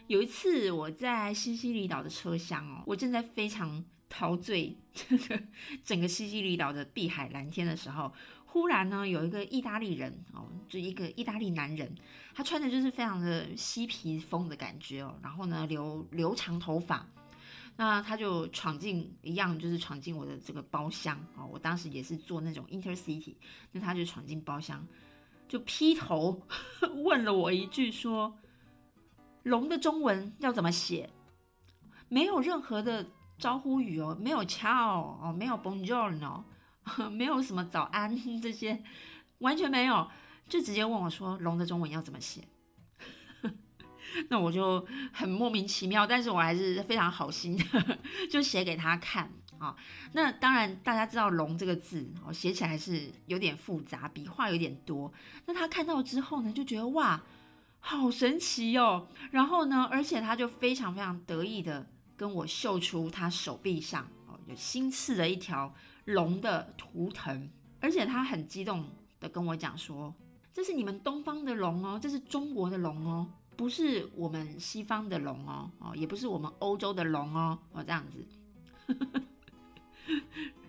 [0.07, 5.39] 有一次我在西西里岛的车厢哦，我正在非常陶醉 这个
[5.83, 8.11] 整个西西里岛的碧海蓝天的时候。
[8.49, 11.93] 忽然呢，有一个意大利人哦，就一个意大利男人，
[12.33, 17.05] 他穿的就是非常的嬉皮风的感觉哦，然后呢留留长头发，
[17.77, 23.35] 那他就闯进一样就是闯进我的这个包厢哦，我当时也是坐那种 intercity，
[23.71, 24.85] 那他就闯进包厢，
[25.47, 26.41] 就劈头
[27.05, 28.37] 问了我一句说
[29.43, 31.09] ：“龙的中文要怎么写？”
[32.09, 33.05] 没有任何的
[33.37, 36.43] 招呼语哦，没有 ciao 哦，没有 bonjour 哦。
[37.11, 38.81] 没有什么早安 这些，
[39.39, 40.09] 完全没有，
[40.47, 42.47] 就直接问我说龙的中文要怎么写？
[44.29, 47.97] 那我就很莫名其妙，但是我还是非常好心的，
[48.29, 49.75] 就写给他看啊。
[50.13, 55.11] 那当然大家知道龙这个字哦，写起来是有点复杂，笔画有点多。
[55.45, 57.23] 那他看到之后呢，就觉得哇，
[57.79, 59.07] 好神奇哦。
[59.31, 65.73] 然后呢，而且他就非常非常得意的跟我秀出他手臂上哦，有新刺的一条。
[66.07, 67.49] 龙的图腾，
[67.81, 70.15] 而且他很激动的跟我讲说
[70.53, 78.25] ：“这是你们东方的龙哦，这是中国的龙哦，不是我们西方的龙哦，哦，也不是我们欧洲的龙哦，哦这样子。”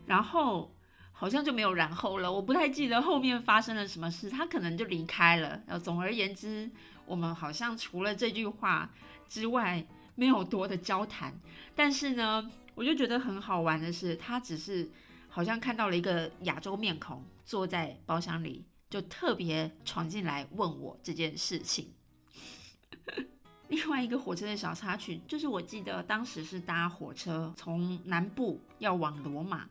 [0.06, 0.74] 然后
[1.12, 5.62] 好像就没有然后了，我不太记得后面发生了什么事，他可能就离开了。
[5.66, 6.68] 呃，总而言之，
[7.06, 8.90] 我们好像除了这句话
[9.28, 11.38] 之外，没有多的交谈。
[11.76, 14.90] 但是呢，我就觉得很好玩的是，他只是。
[15.30, 21.92] 好像看到了一个亚洲面孔坐在包厢里，就特别闯进来问我这件事情。
[23.68, 29.68] 另外一个火车的小插曲，就是我记得当时是搭火车从南部要往罗马，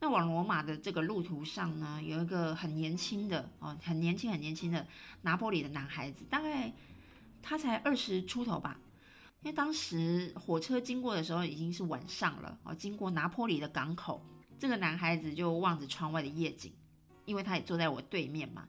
[0.00, 4.86] 那往罗马的这个路途上呢，有一个很年轻的哦，很年轻很年轻的
[5.22, 6.72] 拿破里的男孩子，大概
[7.42, 8.78] 他才二十出头吧。
[9.42, 14.24] 因为当时火车经过的时候已经是晚上了哦，经过拿破里的港口。
[14.58, 16.72] 这个男孩子就望着窗外的夜景，
[17.26, 18.66] 因为他也坐在我对面嘛，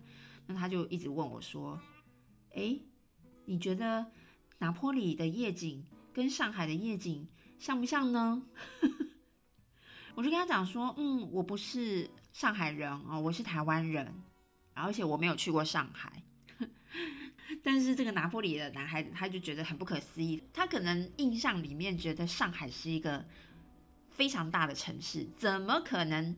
[0.47, 1.79] 那他就一直问我说
[2.53, 2.77] ：“哎，
[3.45, 4.05] 你觉得
[4.59, 7.27] 拿坡里的夜景跟上海的夜景
[7.59, 8.43] 像不像呢？”
[10.15, 14.13] 我就跟他讲说：“嗯，我不是上海人哦，我是台湾人，
[14.73, 16.23] 而且我没有去过上海。
[17.61, 20.41] ”但是这个拿破里的男孩子，他就觉得很不可思议。
[20.53, 23.25] 他可能印象里面觉得上海是一个
[24.09, 26.35] 非常大的城市，怎么可能？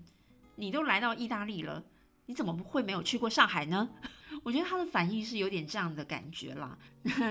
[0.56, 1.84] 你都来到意大利了，
[2.26, 3.90] 你怎么会没有去过上海呢？
[4.48, 6.78] 我觉得他的反应是有点这样的感觉啦。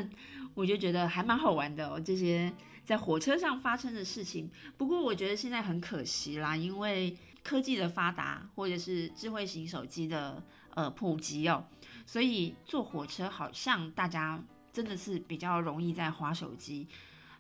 [0.53, 2.53] 我就觉得还蛮好玩的哦，这些
[2.85, 4.51] 在火车上发生的事情。
[4.77, 11.65] 不过我觉得现在很可惜啦，因为科技的发达，或者是智慧型手机的呃普及哦。
[12.05, 14.39] 所以坐火车好像大家
[14.71, 16.87] 真的是比较容易在划手机，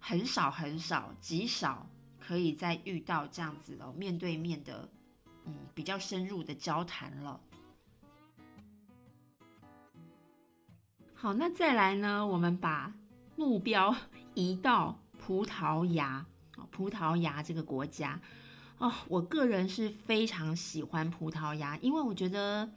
[0.00, 1.86] 很少很少极少
[2.18, 4.88] 可以再遇到这样子的面对面的，
[5.44, 7.38] 嗯，比较深入的交谈了。
[11.26, 12.94] 好，那再来呢，我们把
[13.34, 13.92] 目标
[14.34, 16.24] 移到葡萄牙
[16.70, 18.20] 葡萄牙这个国家
[18.78, 22.70] 哦，我个人是非常喜欢葡萄牙，因为我觉得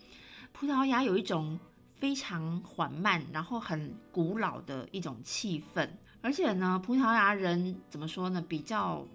[0.51, 1.59] 葡萄牙有一种。
[1.93, 5.85] 非常缓慢，然后很古老的一种气氛，
[6.21, 8.41] 而且呢，葡萄牙人怎么说呢？
[8.41, 9.05] 比较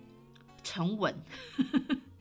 [0.63, 1.15] 沉稳，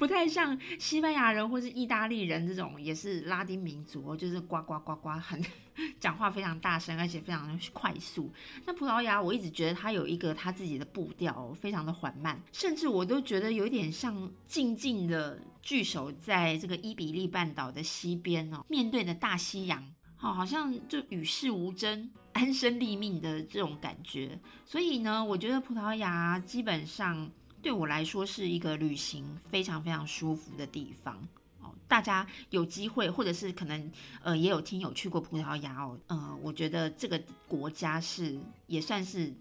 [0.00, 5.40] 不太像西班牙人或是意大利人这种，也是拉丁民族，就是呱呱呱呱，很
[6.00, 8.32] 讲话非常大声，而且非常快速。
[8.64, 15.38] 那葡萄牙，我一直觉得它有一个它自己的步调，非常的缓慢，甚至我都觉得有点像静静的。
[15.62, 19.84] 聚守在这个伊比利半岛的西边哦，面对着大西洋，
[20.16, 24.40] 好，好像就与世无争、安身立命的这种感觉。
[24.64, 27.30] 所以呢，我觉得葡萄牙基本上
[27.62, 31.16] 对我来说是一个旅行非常非常舒服的地方
[31.60, 31.74] 哦。
[31.86, 33.92] 大家有机会，或者是可能
[34.22, 39.32] 呃也有听友去过葡萄牙哦，呃，我觉得这个国家是也算是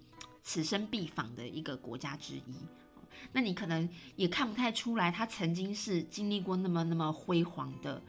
[0.44, 2.56] 此生必访的一个国家之一。
[3.32, 8.02] 那你可能也看不太出来，他曾经是经历过那么那么辉煌的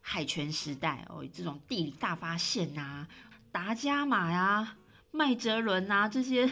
[0.00, 3.06] 海权时代哦，这种地理大发现呐，
[3.50, 4.76] 达伽马呀、
[5.10, 6.48] 麦哲伦呐这些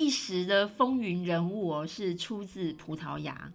[0.00, 3.52] 一时的风云人物哦，是出自葡萄牙。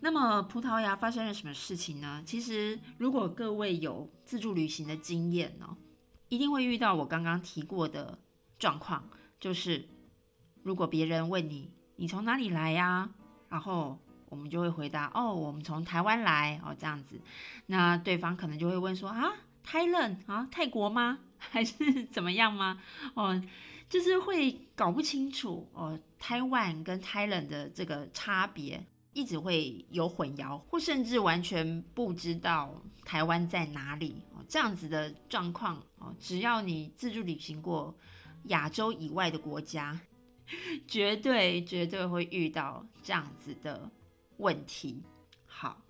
[0.00, 2.20] 那么葡萄牙发生了什么事情呢？
[2.26, 5.76] 其实如果各位有自助旅行的经验呢，
[6.28, 8.18] 一定会遇到我刚刚提过的
[8.58, 9.88] 状况，就是
[10.64, 11.70] 如果别人问你。
[11.94, 13.08] 你从哪里来呀？
[13.48, 13.96] 然后
[14.28, 17.20] 我们就会回答哦，我们从台湾来哦，这样子。
[17.66, 21.20] 那对方可能就会问说啊，泰冷啊，泰国吗？
[21.38, 22.82] 还是怎么样吗？
[23.14, 23.40] 哦，
[23.94, 37.94] 就是会搞不清楚哦，台湾跟泰冷的这个差别，一直会有混淆，或甚至完全不知道台湾在哪里哦，这样子的状况哦，只要你自助旅行过
[38.46, 40.00] 亚洲以外的国家。
[40.88, 43.88] 绝对绝对会遇到这样子的
[44.38, 45.00] 问题。
[45.46, 45.80] 好，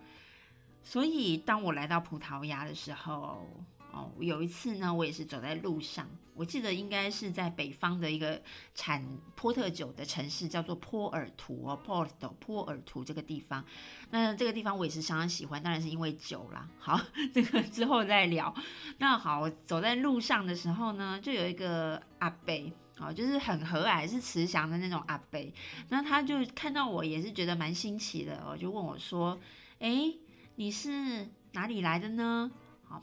[0.83, 3.49] 所以当我来到葡萄牙的时候，
[3.95, 8.43] 哦，有一次呢，我也是走在路上，我记得应该是在北方的一个
[8.75, 13.65] 产波特酒的城市，叫做波尔图哦，Porto 波尔图这个地方。
[14.11, 16.69] 那这个地方我也是相当喜欢，当然是因为酒啦。
[16.79, 17.01] 好，
[17.33, 18.53] 这个之后再聊。
[18.99, 22.73] 那好，走在路上的时候呢，就有一个阿伯。
[22.99, 25.53] 哦，就是很和蔼、是慈祥的那种阿伯，
[25.89, 29.37] 那他就看到我也是觉得蛮新奇的，哦，就问我说
[29.81, 30.15] ：“哎，
[30.55, 32.49] 你是哪里来的呢？”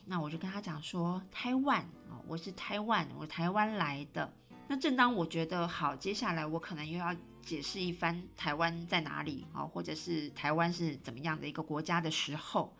[0.05, 4.31] 那我就跟他讲说：“台湾哦，我是台湾，我台湾来的。”
[4.67, 12.73] 那正当我觉得好，接下来我可能又要解释一番台湾在哪里啊，或者是台湾是怎么样的一个国家的时候，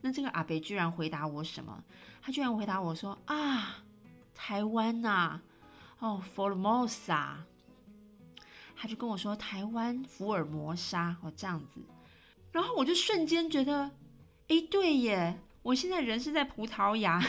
[0.00, 1.82] 那这个阿伯居然回答我什么？
[2.22, 3.78] 他居然回答我说：“啊，
[4.34, 5.40] 台湾呐。”
[6.00, 7.38] 哦，Formosa，
[8.76, 11.80] 他就跟我说台湾福尔摩沙哦这样子，
[12.52, 13.90] 然后我就瞬间觉得，
[14.46, 17.22] 哎，对耶，我现在人是在葡萄牙，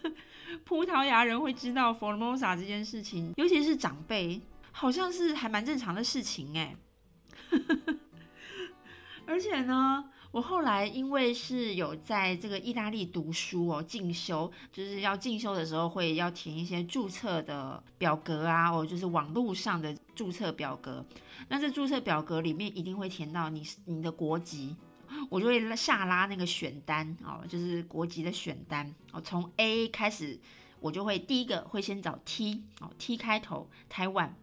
[0.64, 4.40] 葡萄牙人会知道 Formosa 这件事情，尤其是长辈，
[4.72, 6.76] 好像是还蛮正常的事情哎，
[9.26, 10.10] 而且呢。
[10.32, 21.02] 我后来因为是有在这个意大利读书哦，进修就是要进修的时候会要填一些注册的表格啊，哦，就是网络上的注册表格。
[21.48, 24.76] 那这注册表格里面一定会填到你你的国籍，
[25.30, 30.38] 我就会下拉那个选单哦，就是国籍的选单哦，从 A 开始，
[30.80, 34.34] 我就会第一个会先找 T 哦，T 开头台湾。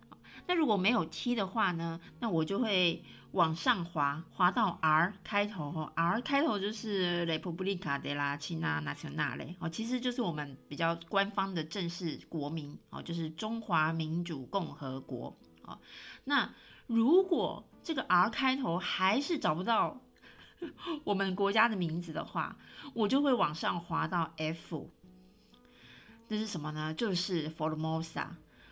[0.46, 3.02] 那如果没有 T 的话呢，那我就会
[3.32, 15.80] 往上滑，滑到 R 开头哦，R 开头就是 Repubblica de la Cina Nazionale 哦，其实就是我们比较官方的正式国名哦，就是中华民主共和国哦。
[16.26, 16.54] 那
[16.88, 20.02] 如果这个 R 开头还是找不到
[21.04, 22.56] 我们国家的名字的话，
[22.94, 24.90] 我就会往上滑到 F。
[26.28, 26.94] 这是什么呢？
[26.94, 28.28] 就是 Formosa，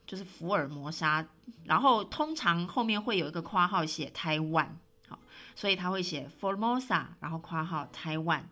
[0.07, 1.27] 就是福尔摩沙。
[1.65, 5.19] 然后通常后面会有一个括号写台湾，好，
[5.55, 8.49] 所以他会写 Formosa，然后括号台湾。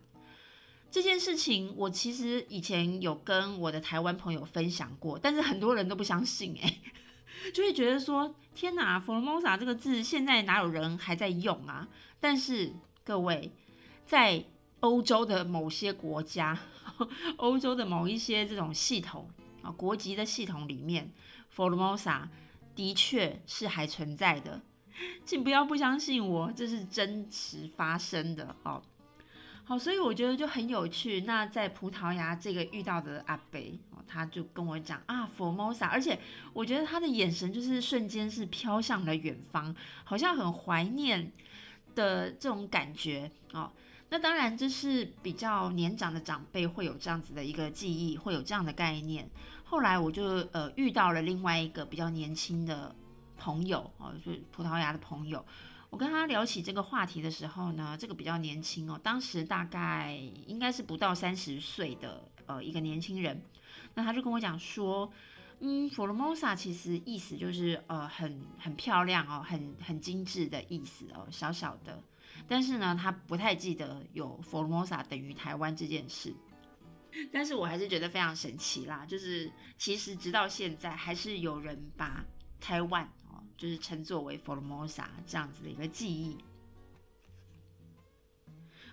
[0.92, 6.80] 这件事情我其实以前有跟我的台湾朋友分享过，但是很多人都不相信，哎，
[7.54, 11.88] 就会觉得说：天哪，Formosa 这个字现在哪有人还在用啊？
[12.20, 12.74] 但是
[13.10, 13.52] 各位
[14.06, 14.46] 在。
[14.82, 16.58] 欧洲的某些国家，
[17.36, 19.30] 欧洲的某一些这种系统
[19.62, 21.12] 啊，国籍的系统里面
[21.54, 22.30] ，Formosa
[22.74, 24.62] 的确是还存在的，
[25.26, 28.82] 请不要不相信我，这是真实发生的哦。
[29.66, 31.20] 好，所以我觉得就很有趣。
[31.22, 36.18] 那在葡萄牙这个遇到的阿贝，他就跟我讲啊，Formosa，而且
[36.54, 41.34] 我觉得他的眼神就是瞬间是飘向了远方，好像很怀念
[42.00, 43.72] 的这种感觉哦。
[44.12, 49.30] 那当然，这是比较年长的长辈会有这样子的一个记忆，会有这样的概念。
[49.64, 52.96] 后来我就呃遇到了另外一个比较年轻的
[53.38, 55.46] 朋友哦，就是葡萄牙的朋友。
[55.92, 60.16] 我跟他聊起这个话题的时候呢，这个比较年轻哦，当时大概
[60.48, 63.40] 应该是不到三十岁的呃一个年轻人。
[63.94, 65.12] 那他就跟我讲说，
[65.62, 72.02] 嗯，Formosa 其实意思就是呃很很漂亮哦，很很精致的意思哦，小小的。
[72.48, 76.34] 但是呢，他不太记得有 Formosa 等于台湾这件事。
[77.34, 82.24] 但是我还是觉得非常神奇啦，就是其实直到现在还是有人把
[82.62, 86.38] 台湾哦，就是称作为 Formosa 这样子的一个记忆。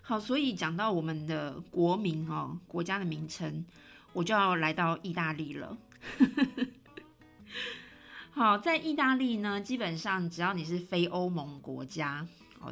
[0.02, 3.64] 好，所以讲到我们的国名哦，国家的名称，
[4.12, 5.76] 我就要来到意大利了。
[8.30, 12.26] 好，在意大利呢，基本上只要你是非欧盟国家。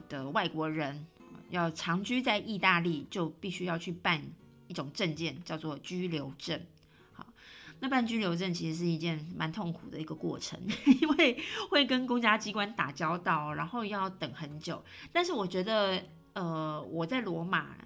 [0.09, 1.07] 的外国人
[1.51, 4.21] 要长居在意大利，就必须要去办
[4.67, 6.61] 一种证件，叫做居留证。
[7.13, 7.25] 好，
[7.79, 10.59] 那办居留证其实是一件蛮痛苦的一个过程，
[11.01, 11.39] 因为
[11.71, 14.85] 会跟公家机关打交道，然后要等很久。
[15.13, 16.03] 但是我觉得，
[16.33, 17.77] 呃，我在罗马。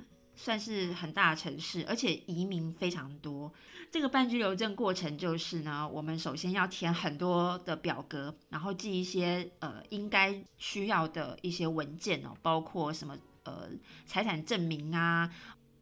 [0.41, 3.53] 算是很大的城市，而且移民非常多。
[3.91, 13.68] 这个办居留证过程就是呢，我们首先要填很多的表格，然后寄一些呃应该需要的一些文件哦，包括什么呃
[14.07, 15.28] 财产证明啊，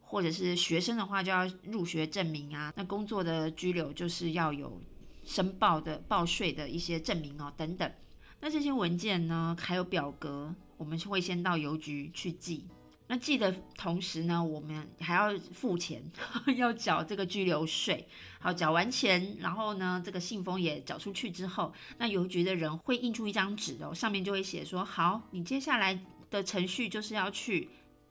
[0.00, 2.72] 或者是学生的话就要入学证明啊。
[2.76, 4.80] 那工作的居留就是要有
[5.22, 7.92] 申报的报税的一些证明哦等等。
[8.40, 12.64] 那这些文件呢，还有表格，我们会先到邮局去寄。
[13.08, 16.02] 那寄的同时呢，我们还要付钱，
[16.56, 18.06] 要缴这个居留税。
[18.40, 25.98] 好，缴完钱，然后呢，这个信封也缴出去之后，那邮局的人会印出一张纸哦，上面就会写说：好，你接下来
[26.30, 27.68] 的程序就是要去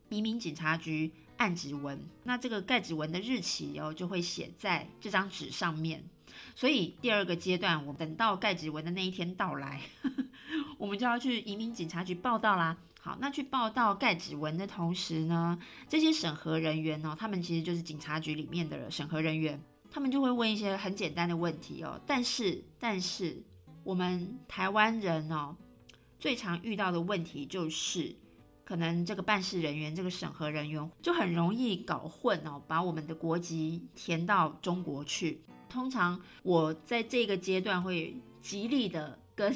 [0.09, 2.01] 移民警察局按指纹。
[2.23, 6.03] 那这个盖指纹的日期哦，就会写在这张纸上面。
[6.53, 9.81] 所以第二个阶段，我等到盖指纹的那一天到来，
[10.77, 12.77] 我们就要去移民警察局报道啦。
[13.05, 22.01] 好，那去报道盖指纹的同时呢，这些审核人员呢，他们其实就是警察局里面的审核人员，他们就会问一些很简单的问题哦。
[22.07, 23.43] 但是，但是
[23.83, 25.55] 我们台湾人哦，
[26.17, 28.15] 最常遇到的问题就是，
[28.63, 35.43] 可能这个办事人员、这个审核人员就很容易搞混哦，把我们的国籍填到中国去。
[35.69, 39.55] 通常我在这个阶段会极力的跟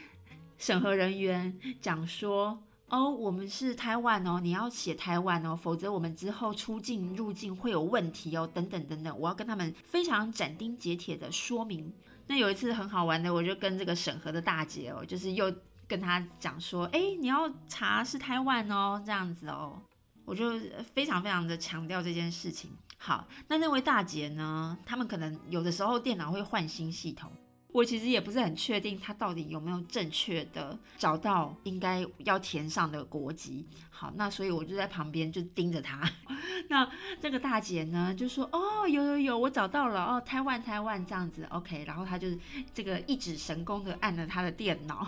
[0.56, 2.62] 审核人员讲说。
[2.88, 11.92] 哦，我们是台湾哦，你要写台湾哦，否则我们之后出境入境会有问题哦，等等等等，我要跟他们非常斩钉截铁的说明。
[12.28, 15.52] 那有一次很好玩的，我就跟这个审核的大姐哦，就是又
[15.88, 19.80] 跟她讲说，哎，你要查是台湾哦，这样子哦，
[20.24, 20.52] 我就
[20.94, 22.70] 非常非常的强调这件事情。
[22.98, 27.30] 好，那那位大姐呢，他们可能有的时候电脑会换新系统。
[27.76, 33.66] 我其实也不是很确定他到底有没有正确的找到应该要填上的国籍。
[33.90, 36.00] 好，那所以我就在旁边就盯着他。
[36.70, 42.28] 那这个大姐呢就说：“哦，有有有，我找到了哦，台湾台湾这样子，OK。”然后他就
[42.72, 45.06] 这个一指神功的按了他的电脑，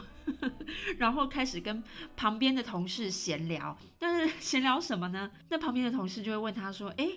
[0.98, 1.82] 然后开始跟
[2.16, 3.74] 旁边的同事闲聊。
[3.98, 5.30] 但是 闲聊什么呢？
[5.48, 7.08] 那旁边的同事就会问他说：“哎，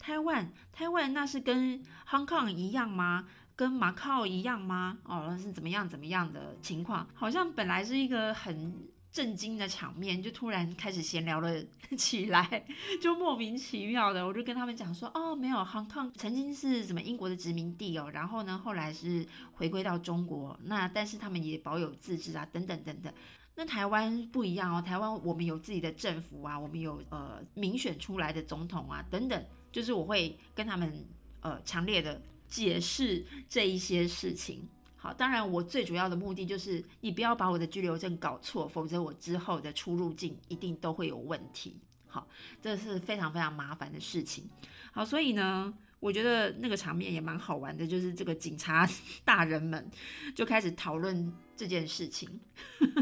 [0.00, 1.80] 台湾台湾那是跟
[2.10, 4.98] Hong Kong 一样吗？”跟马靠一样吗？
[5.02, 7.08] 哦，是怎么样怎么样的情况？
[7.14, 8.86] 好像本来是一个很。
[9.12, 11.50] 震惊的场面就突然开始闲聊了
[11.96, 12.66] 起来，
[13.00, 23.10] 就莫名其妙的，我就跟他们讲说，哦，没有，Hong Kong 曾经是什么英国的殖民地哦，然后呢，后来是回归到中国，那但是他们也保有自治啊，等等等等。
[23.54, 30.92] 那台湾不一样哦，台湾我们有自己的政府啊，我们有呃民选出来的总统啊，等等，就是我会跟他们
[31.40, 34.68] 呃强烈的解释这一些事情。
[34.98, 41.76] 好，当然，我最主要的目的就是你不要把我的居留证搞错，否则我之后的出入境一定都会有问题。
[42.06, 42.26] 好，
[42.60, 44.48] 这是非常非常麻烦的事情。
[44.90, 48.88] 好，所以呢，我觉得那个场面也蛮好玩的，就是这个警察
[49.24, 49.88] 大人们
[50.34, 52.40] 就开始讨论这件事情。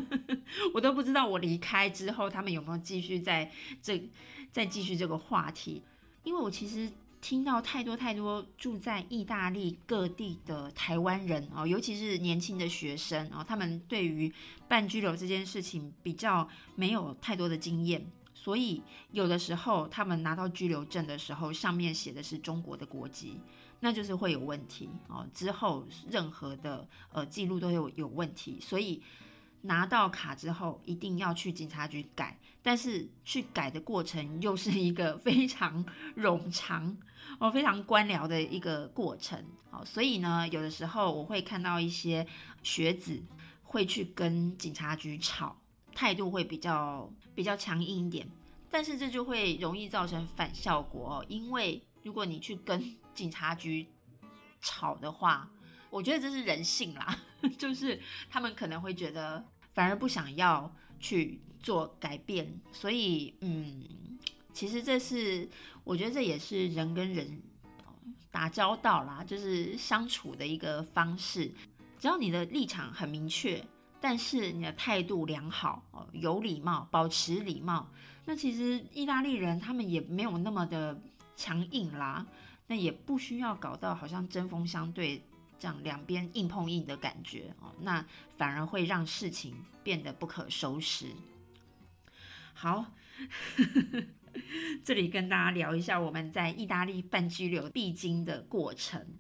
[0.75, 4.11] 我都不知道我离开之后，他们有没有继续在这
[4.51, 5.83] 再继续这个话题，
[6.25, 6.91] 因为我其实。
[7.25, 14.31] 听到太多太多住在意大利各地的台湾人哦，尤其是年轻的学生哦，他们对于
[14.69, 18.05] 办居留这件事情比较没有太多的经验，
[18.35, 23.41] 所以有的时候他们拿到居留证的时候，上面写的是中国的国籍，
[23.81, 25.27] 那就是会有问题哦。
[25.33, 29.01] 之后任何的呃记录都有有问题，所以。
[29.67, 35.85] 拿到卡之后，一定要去警察局改，但是去改的过程又是一个 非常
[36.17, 36.95] 冗长
[37.39, 42.27] 哦，非常官僚的一个过程哦，所以呢，有的时候我会看到一些
[42.63, 43.23] 学子
[43.63, 45.59] 会去跟警察局吵，
[45.95, 48.29] 态度会比较比较强硬一点，
[48.71, 53.89] 但是这就会容易造成反效果哦，因为如果你去跟 警察局
[54.61, 55.49] 吵的话，
[55.89, 57.19] 我觉得这是人性啦，
[57.57, 57.99] 就是
[58.29, 59.43] 他们可能会觉得。
[59.75, 63.85] 反而不想要去做改变，所以嗯，
[64.53, 65.49] 其实这是
[65.83, 67.43] 我觉得这也是人跟人
[68.31, 71.53] 打交道啦，就是相处的一个方式。
[71.99, 73.65] 只要你的立场很明确，
[74.01, 77.91] 但是你的态度良好哦，有礼貌，保持礼貌，
[78.25, 81.01] 那其实意大利人他们也没有那么的
[81.35, 82.27] 强硬啦，
[82.67, 85.23] 那也不需要搞到好像针锋相对。
[85.65, 88.05] 这样两边硬碰硬的感觉哦，那
[88.37, 91.07] 反而会让事情变得不可收拾。
[92.53, 92.93] 好，
[94.85, 99.17] 这里跟大家聊一下我们在意大利办居留必经的过程。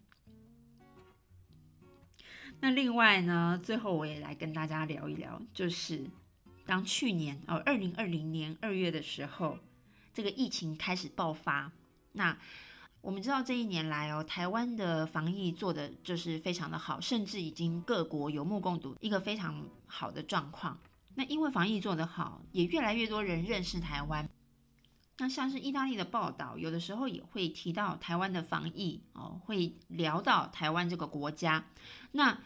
[2.60, 6.10] 那另外呢，最后我也来跟大家聊一聊，就是
[6.66, 9.58] 当去年哦，二零二零年二月的时候，
[10.12, 11.72] 这个疫情开始爆发，
[12.12, 12.38] 那。
[13.04, 20.78] 我们知道这一年来哦，台湾的防疫做的就是非常的好，甚至已经各国有目共睹，一个非常好的状况。
[21.14, 24.26] 那因为防疫做得好，也越来越多人认识台湾。
[25.18, 31.66] 那像是意大利的报道，有的时候也会提到台湾的防疫哦，会聊到台湾这个国家。
[32.12, 32.38] 那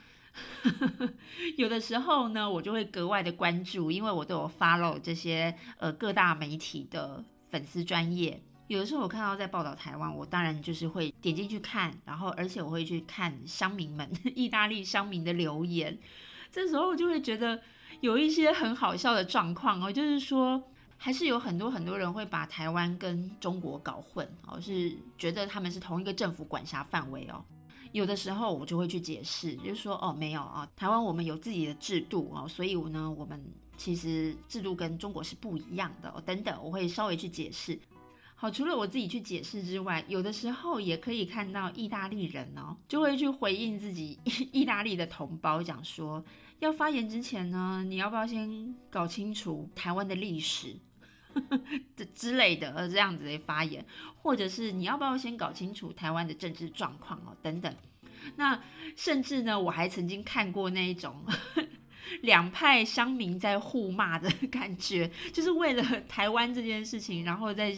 [1.57, 8.43] 有的时候呢，我就会格外的关注，因为我都有 follow 这些呃各大媒体的粉丝专业。
[8.69, 15.99] 有的时候我看到在报道台湾，我当然就是会点进去看，然后而且我会去看乡民们、 意大利乡民的留言。
[16.53, 17.61] 这时候我就会觉得
[18.01, 20.63] 有一些很好笑的状况哦，就是说
[20.99, 27.43] 还是有很多很多人会把台湾跟中国搞混哦，是觉得他们是同一个政府管辖范围哦。
[27.93, 33.43] 有的时候我就会去解释，就是说哦没有啊，台湾我们有自己的制度哦，所以呢我们
[33.79, 37.79] 其实制度跟中国是不一样的哦等等，我会稍微去解释。
[38.41, 44.17] 好，除了我自己去解释之外，有的时候也可以看到意大利人哦，就会去回应自己
[44.53, 46.25] 意 大利的同胞，讲说
[46.61, 50.77] 要发言之前呢，你要不要先搞清楚台湾的历史
[51.97, 53.85] 这之类的，呃，这样子的发言，
[54.23, 57.75] 或者是你要不要先搞清楚台湾的政治状况哦，等等。
[58.37, 58.63] 那
[58.95, 61.25] 甚至呢，我还曾经看过那一种。
[62.23, 67.77] 两派乡民在互骂的感觉，就是为了台湾这件事情，然后在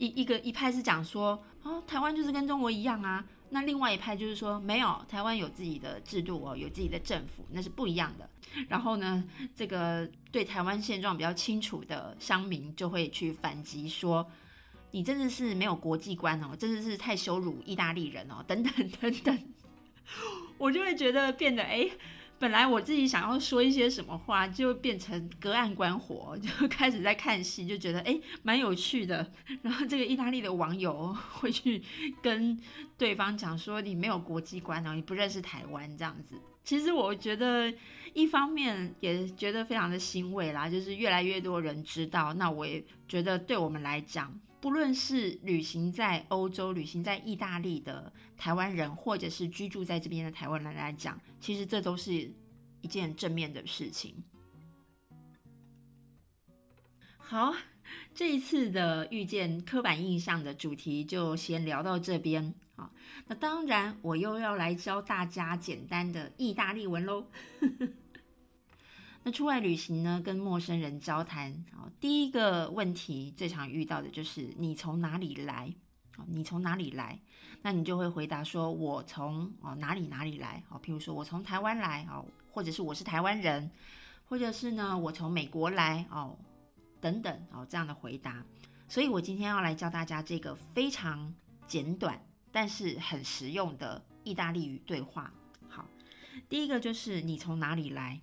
[0.00, 8.28] 一一个一派是讲说，哦，台湾就是跟中国一样啊，那另外一派就是说，没有，台湾有自己的制度哦，有自己的政府，那是不一样的。
[8.66, 9.22] 然后呢，
[9.54, 14.26] 这个对台湾现状比较清楚的乡民就会去反击说，
[14.90, 19.38] 你真的是没有国际观哦，真的是太羞辱意大利人哦，等等等等，
[20.56, 21.90] 我就会觉得变得哎。
[22.40, 29.30] 本来我自己想要说一些什么话，就变成隔岸观火， 就开始在看戏，就觉得哎蛮有趣的。
[29.60, 31.82] 然后这个意大利的网友 会去
[32.22, 32.58] 跟
[32.96, 36.34] 对方讲说你没有国际观哦，你不认识台湾这样子。
[36.64, 37.72] 其实我觉得
[38.14, 42.32] 一方面也觉得非常的欣慰啦，就是越来越多人知道。
[42.34, 52.30] 那我也觉得对我们来讲，不论是旅行在欧洲、旅行在意大利的台湾人，或者是居住在这边的台湾人来讲，其实这都是
[52.82, 54.22] 一件正面的事情。
[57.16, 57.54] 好，
[58.12, 62.90] 这一次的遇见刻板印象的主题就先聊到这边啊。
[63.28, 67.24] 那当然，我又要来教大家简单的意大利文喽。
[69.22, 75.72] 那出外旅行呢，跟陌生人交谈啊，第一个问题最常遇到的就是你从哪里来？
[76.16, 77.20] 哦，你从哪里来？
[77.60, 80.62] 那你就会回答说，我从哦哪里哪里来？
[80.70, 83.70] 哦，譬如说我从台湾来哦，或者是我是台湾人，
[84.24, 86.34] 或者是呢我从美国来哦，
[86.98, 88.42] 等等哦这样的回答。
[88.88, 91.32] 所以我今天要来教大家这个非常
[91.68, 92.18] 简短
[92.50, 95.30] 但是很实用的意大利语对话。
[95.68, 95.86] 好，
[96.48, 98.18] 第一个就是你从哪里来？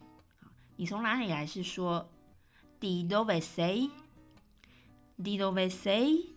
[0.78, 1.45] 你从哪里来？
[1.45, 2.09] 是说
[2.80, 6.28] di dove sei？di dove sei？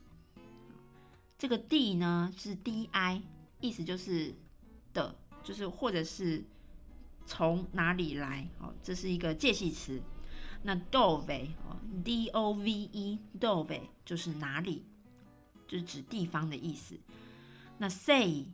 [1.38, 2.88] 这个 d 呢是 di，
[3.61, 4.34] 意思就是
[4.93, 5.14] 的，
[5.45, 6.43] 就是或者是
[7.26, 8.49] 从哪里来？
[8.61, 10.01] 哦，这是一个介系词。
[10.62, 14.84] 那 dove 哦，d o v e，dove 就是哪里，
[15.68, 16.99] 就是指地方的意思。
[17.78, 18.47] 那 say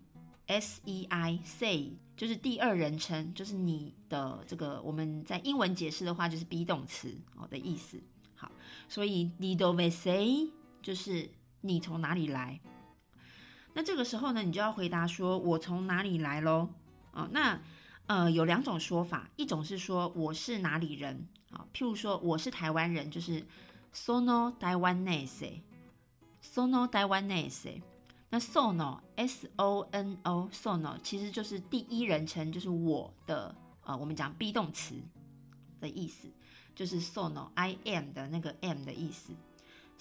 [0.47, 1.93] sei，s e i sei。
[2.17, 8.03] 就是第二人称，就是你的这个，我们在英文解释的话，就是 be 动词哦的意思。
[8.35, 8.51] 好，
[8.89, 11.29] 所以 di dove sei 就是
[11.61, 12.59] 你从哪里来。
[13.75, 16.71] 那这个时候呢，你就要回答说，我从哪里来喽？
[17.13, 17.61] 哦，那
[18.07, 23.45] 呃有两种说法，一种是说我是哪里人啊，譬如说我是台湾人，就是
[23.93, 27.83] sono taiwanese，sono taiwanese。
[28.29, 33.55] 那 sono，s o n o，sono 其实就是第一人称，就是我的，
[33.85, 34.97] 呃，我们讲 be 动词
[35.81, 36.29] 的意思，
[36.75, 39.33] 就是 sono，I am 的那个 am 的意思。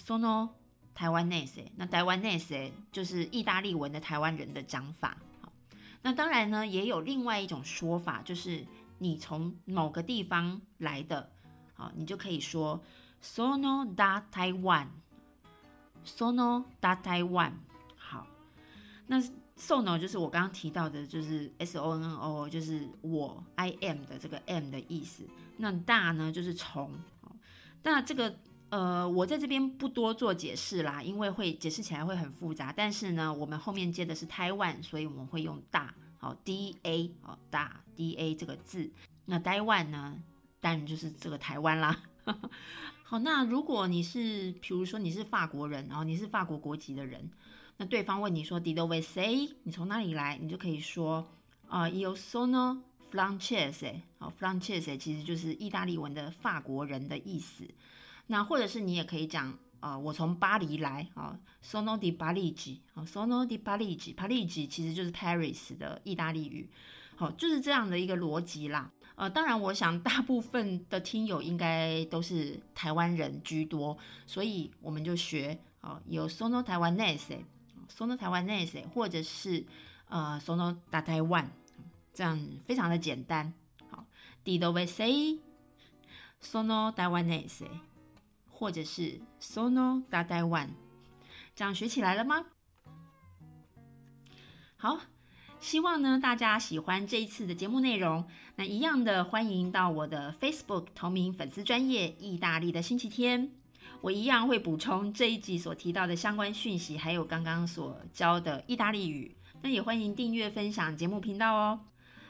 [0.04, 0.50] sono
[0.96, 5.16] 台湾 nese，那台湾 nese 就是意大利文的台湾人的讲法。
[5.42, 5.52] 好，
[6.02, 8.66] 那当然呢，也有另外一种说法，就是
[8.98, 11.30] 你从某个地方来的，
[11.76, 12.82] 好，你就可以说
[13.22, 17.52] sono da Taiwan，sono da Taiwan。
[19.08, 19.22] 那
[19.58, 25.24] sono 就是我刚刚提到的，就是 S-O-N-O，就是我 I am 的这个 M 的意思。
[25.58, 26.92] 那大呢，就是从。
[27.84, 28.36] 那这个
[28.70, 32.74] 呃，我在这边不多做解释啦，因为会解释起来会很复杂。
[32.76, 38.92] 但是呢，我们后面接的是台湾，所以我们会用大，好 d a，好大 d a 这个字。
[39.26, 40.20] 那台湾呢，
[40.60, 42.02] 当然就是这个台湾啦。
[43.04, 47.30] 好，那如果你是，比如说你是法国人，然后你是法国国籍的人。
[47.78, 50.38] 那对方问你说 “Did we say？” 你从哪里来？
[50.42, 51.28] 你就可以说
[51.68, 52.80] 啊，“Io sono
[53.12, 57.68] francese。”好，“francese” 其实就是意大利文的法国人的意思。
[58.28, 66.70] 那或者是你也可以讲啊，我从巴黎来啊，“Sono di Parigi。”啊，“Sono di Parigi”，“Parigi” 其实就是 Paris 的意大利语。
[67.18, 68.90] 好，就是这样的一个逻辑啦。
[69.16, 77.40] 呃，当然，我想大部分的听友应该都是台湾人居多，所以我们就学啊，有 “Sono taiwanese”。
[77.90, 79.66] Sono 台湾 nese，或者是
[80.08, 81.50] 呃 sono 大台湾，
[82.14, 83.54] 这样非常的简单。
[83.90, 84.06] 好
[84.44, 87.68] ，di dove sei？sono 台湾 nese，
[88.52, 90.70] 或者是 sono 大台湾，
[91.56, 92.46] 这样学起来了吗？
[94.78, 95.00] 好，
[95.60, 98.28] 希望呢大家喜欢这一次的节目内容。
[98.58, 103.52] 那一样的，欢迎到我的 Facebook 同名粉丝专业意大利的星期天。
[104.02, 109.36] 我一样会补充这一集所提到的相关讯息，还有刚刚所教的意大利语。
[109.64, 111.80] 那也欢迎订阅分享节目频道哦。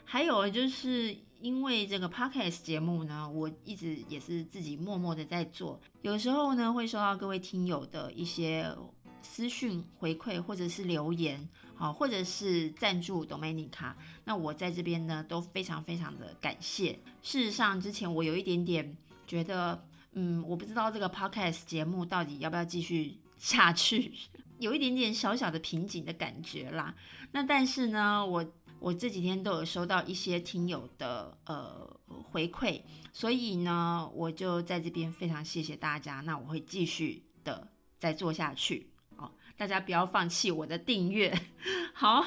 [0.05, 8.73] 还有就是因为这个 podcast 节目呢，我一直也是自己默默的在做，有时候呢会收到各位听友的一些
[9.21, 11.45] 私讯回馈，或者是留言，
[11.75, 13.93] 好，或者是赞助 Dominica。
[14.23, 16.97] 那我在这边呢都非常非常的感谢。
[17.21, 18.95] 事实上，之前我有一点点
[19.27, 19.83] 觉得。
[20.15, 24.11] 嗯，我不知道这个 podcast 节目到底要不要继续下去，
[24.59, 26.95] 有一点点小小的瓶颈的感觉啦。
[27.31, 28.45] 那但是呢，我
[28.79, 31.85] 我这几天都有收到一些听友的呃
[32.31, 36.21] 回馈，所以呢，我就在这边非常谢谢大家。
[36.21, 37.67] 那我会继续的
[37.99, 41.37] 再做下去哦，大家不要放弃我的订阅。
[41.93, 42.25] 好，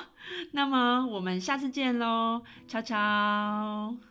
[0.53, 4.08] 那么我们下次见喽，悄悄。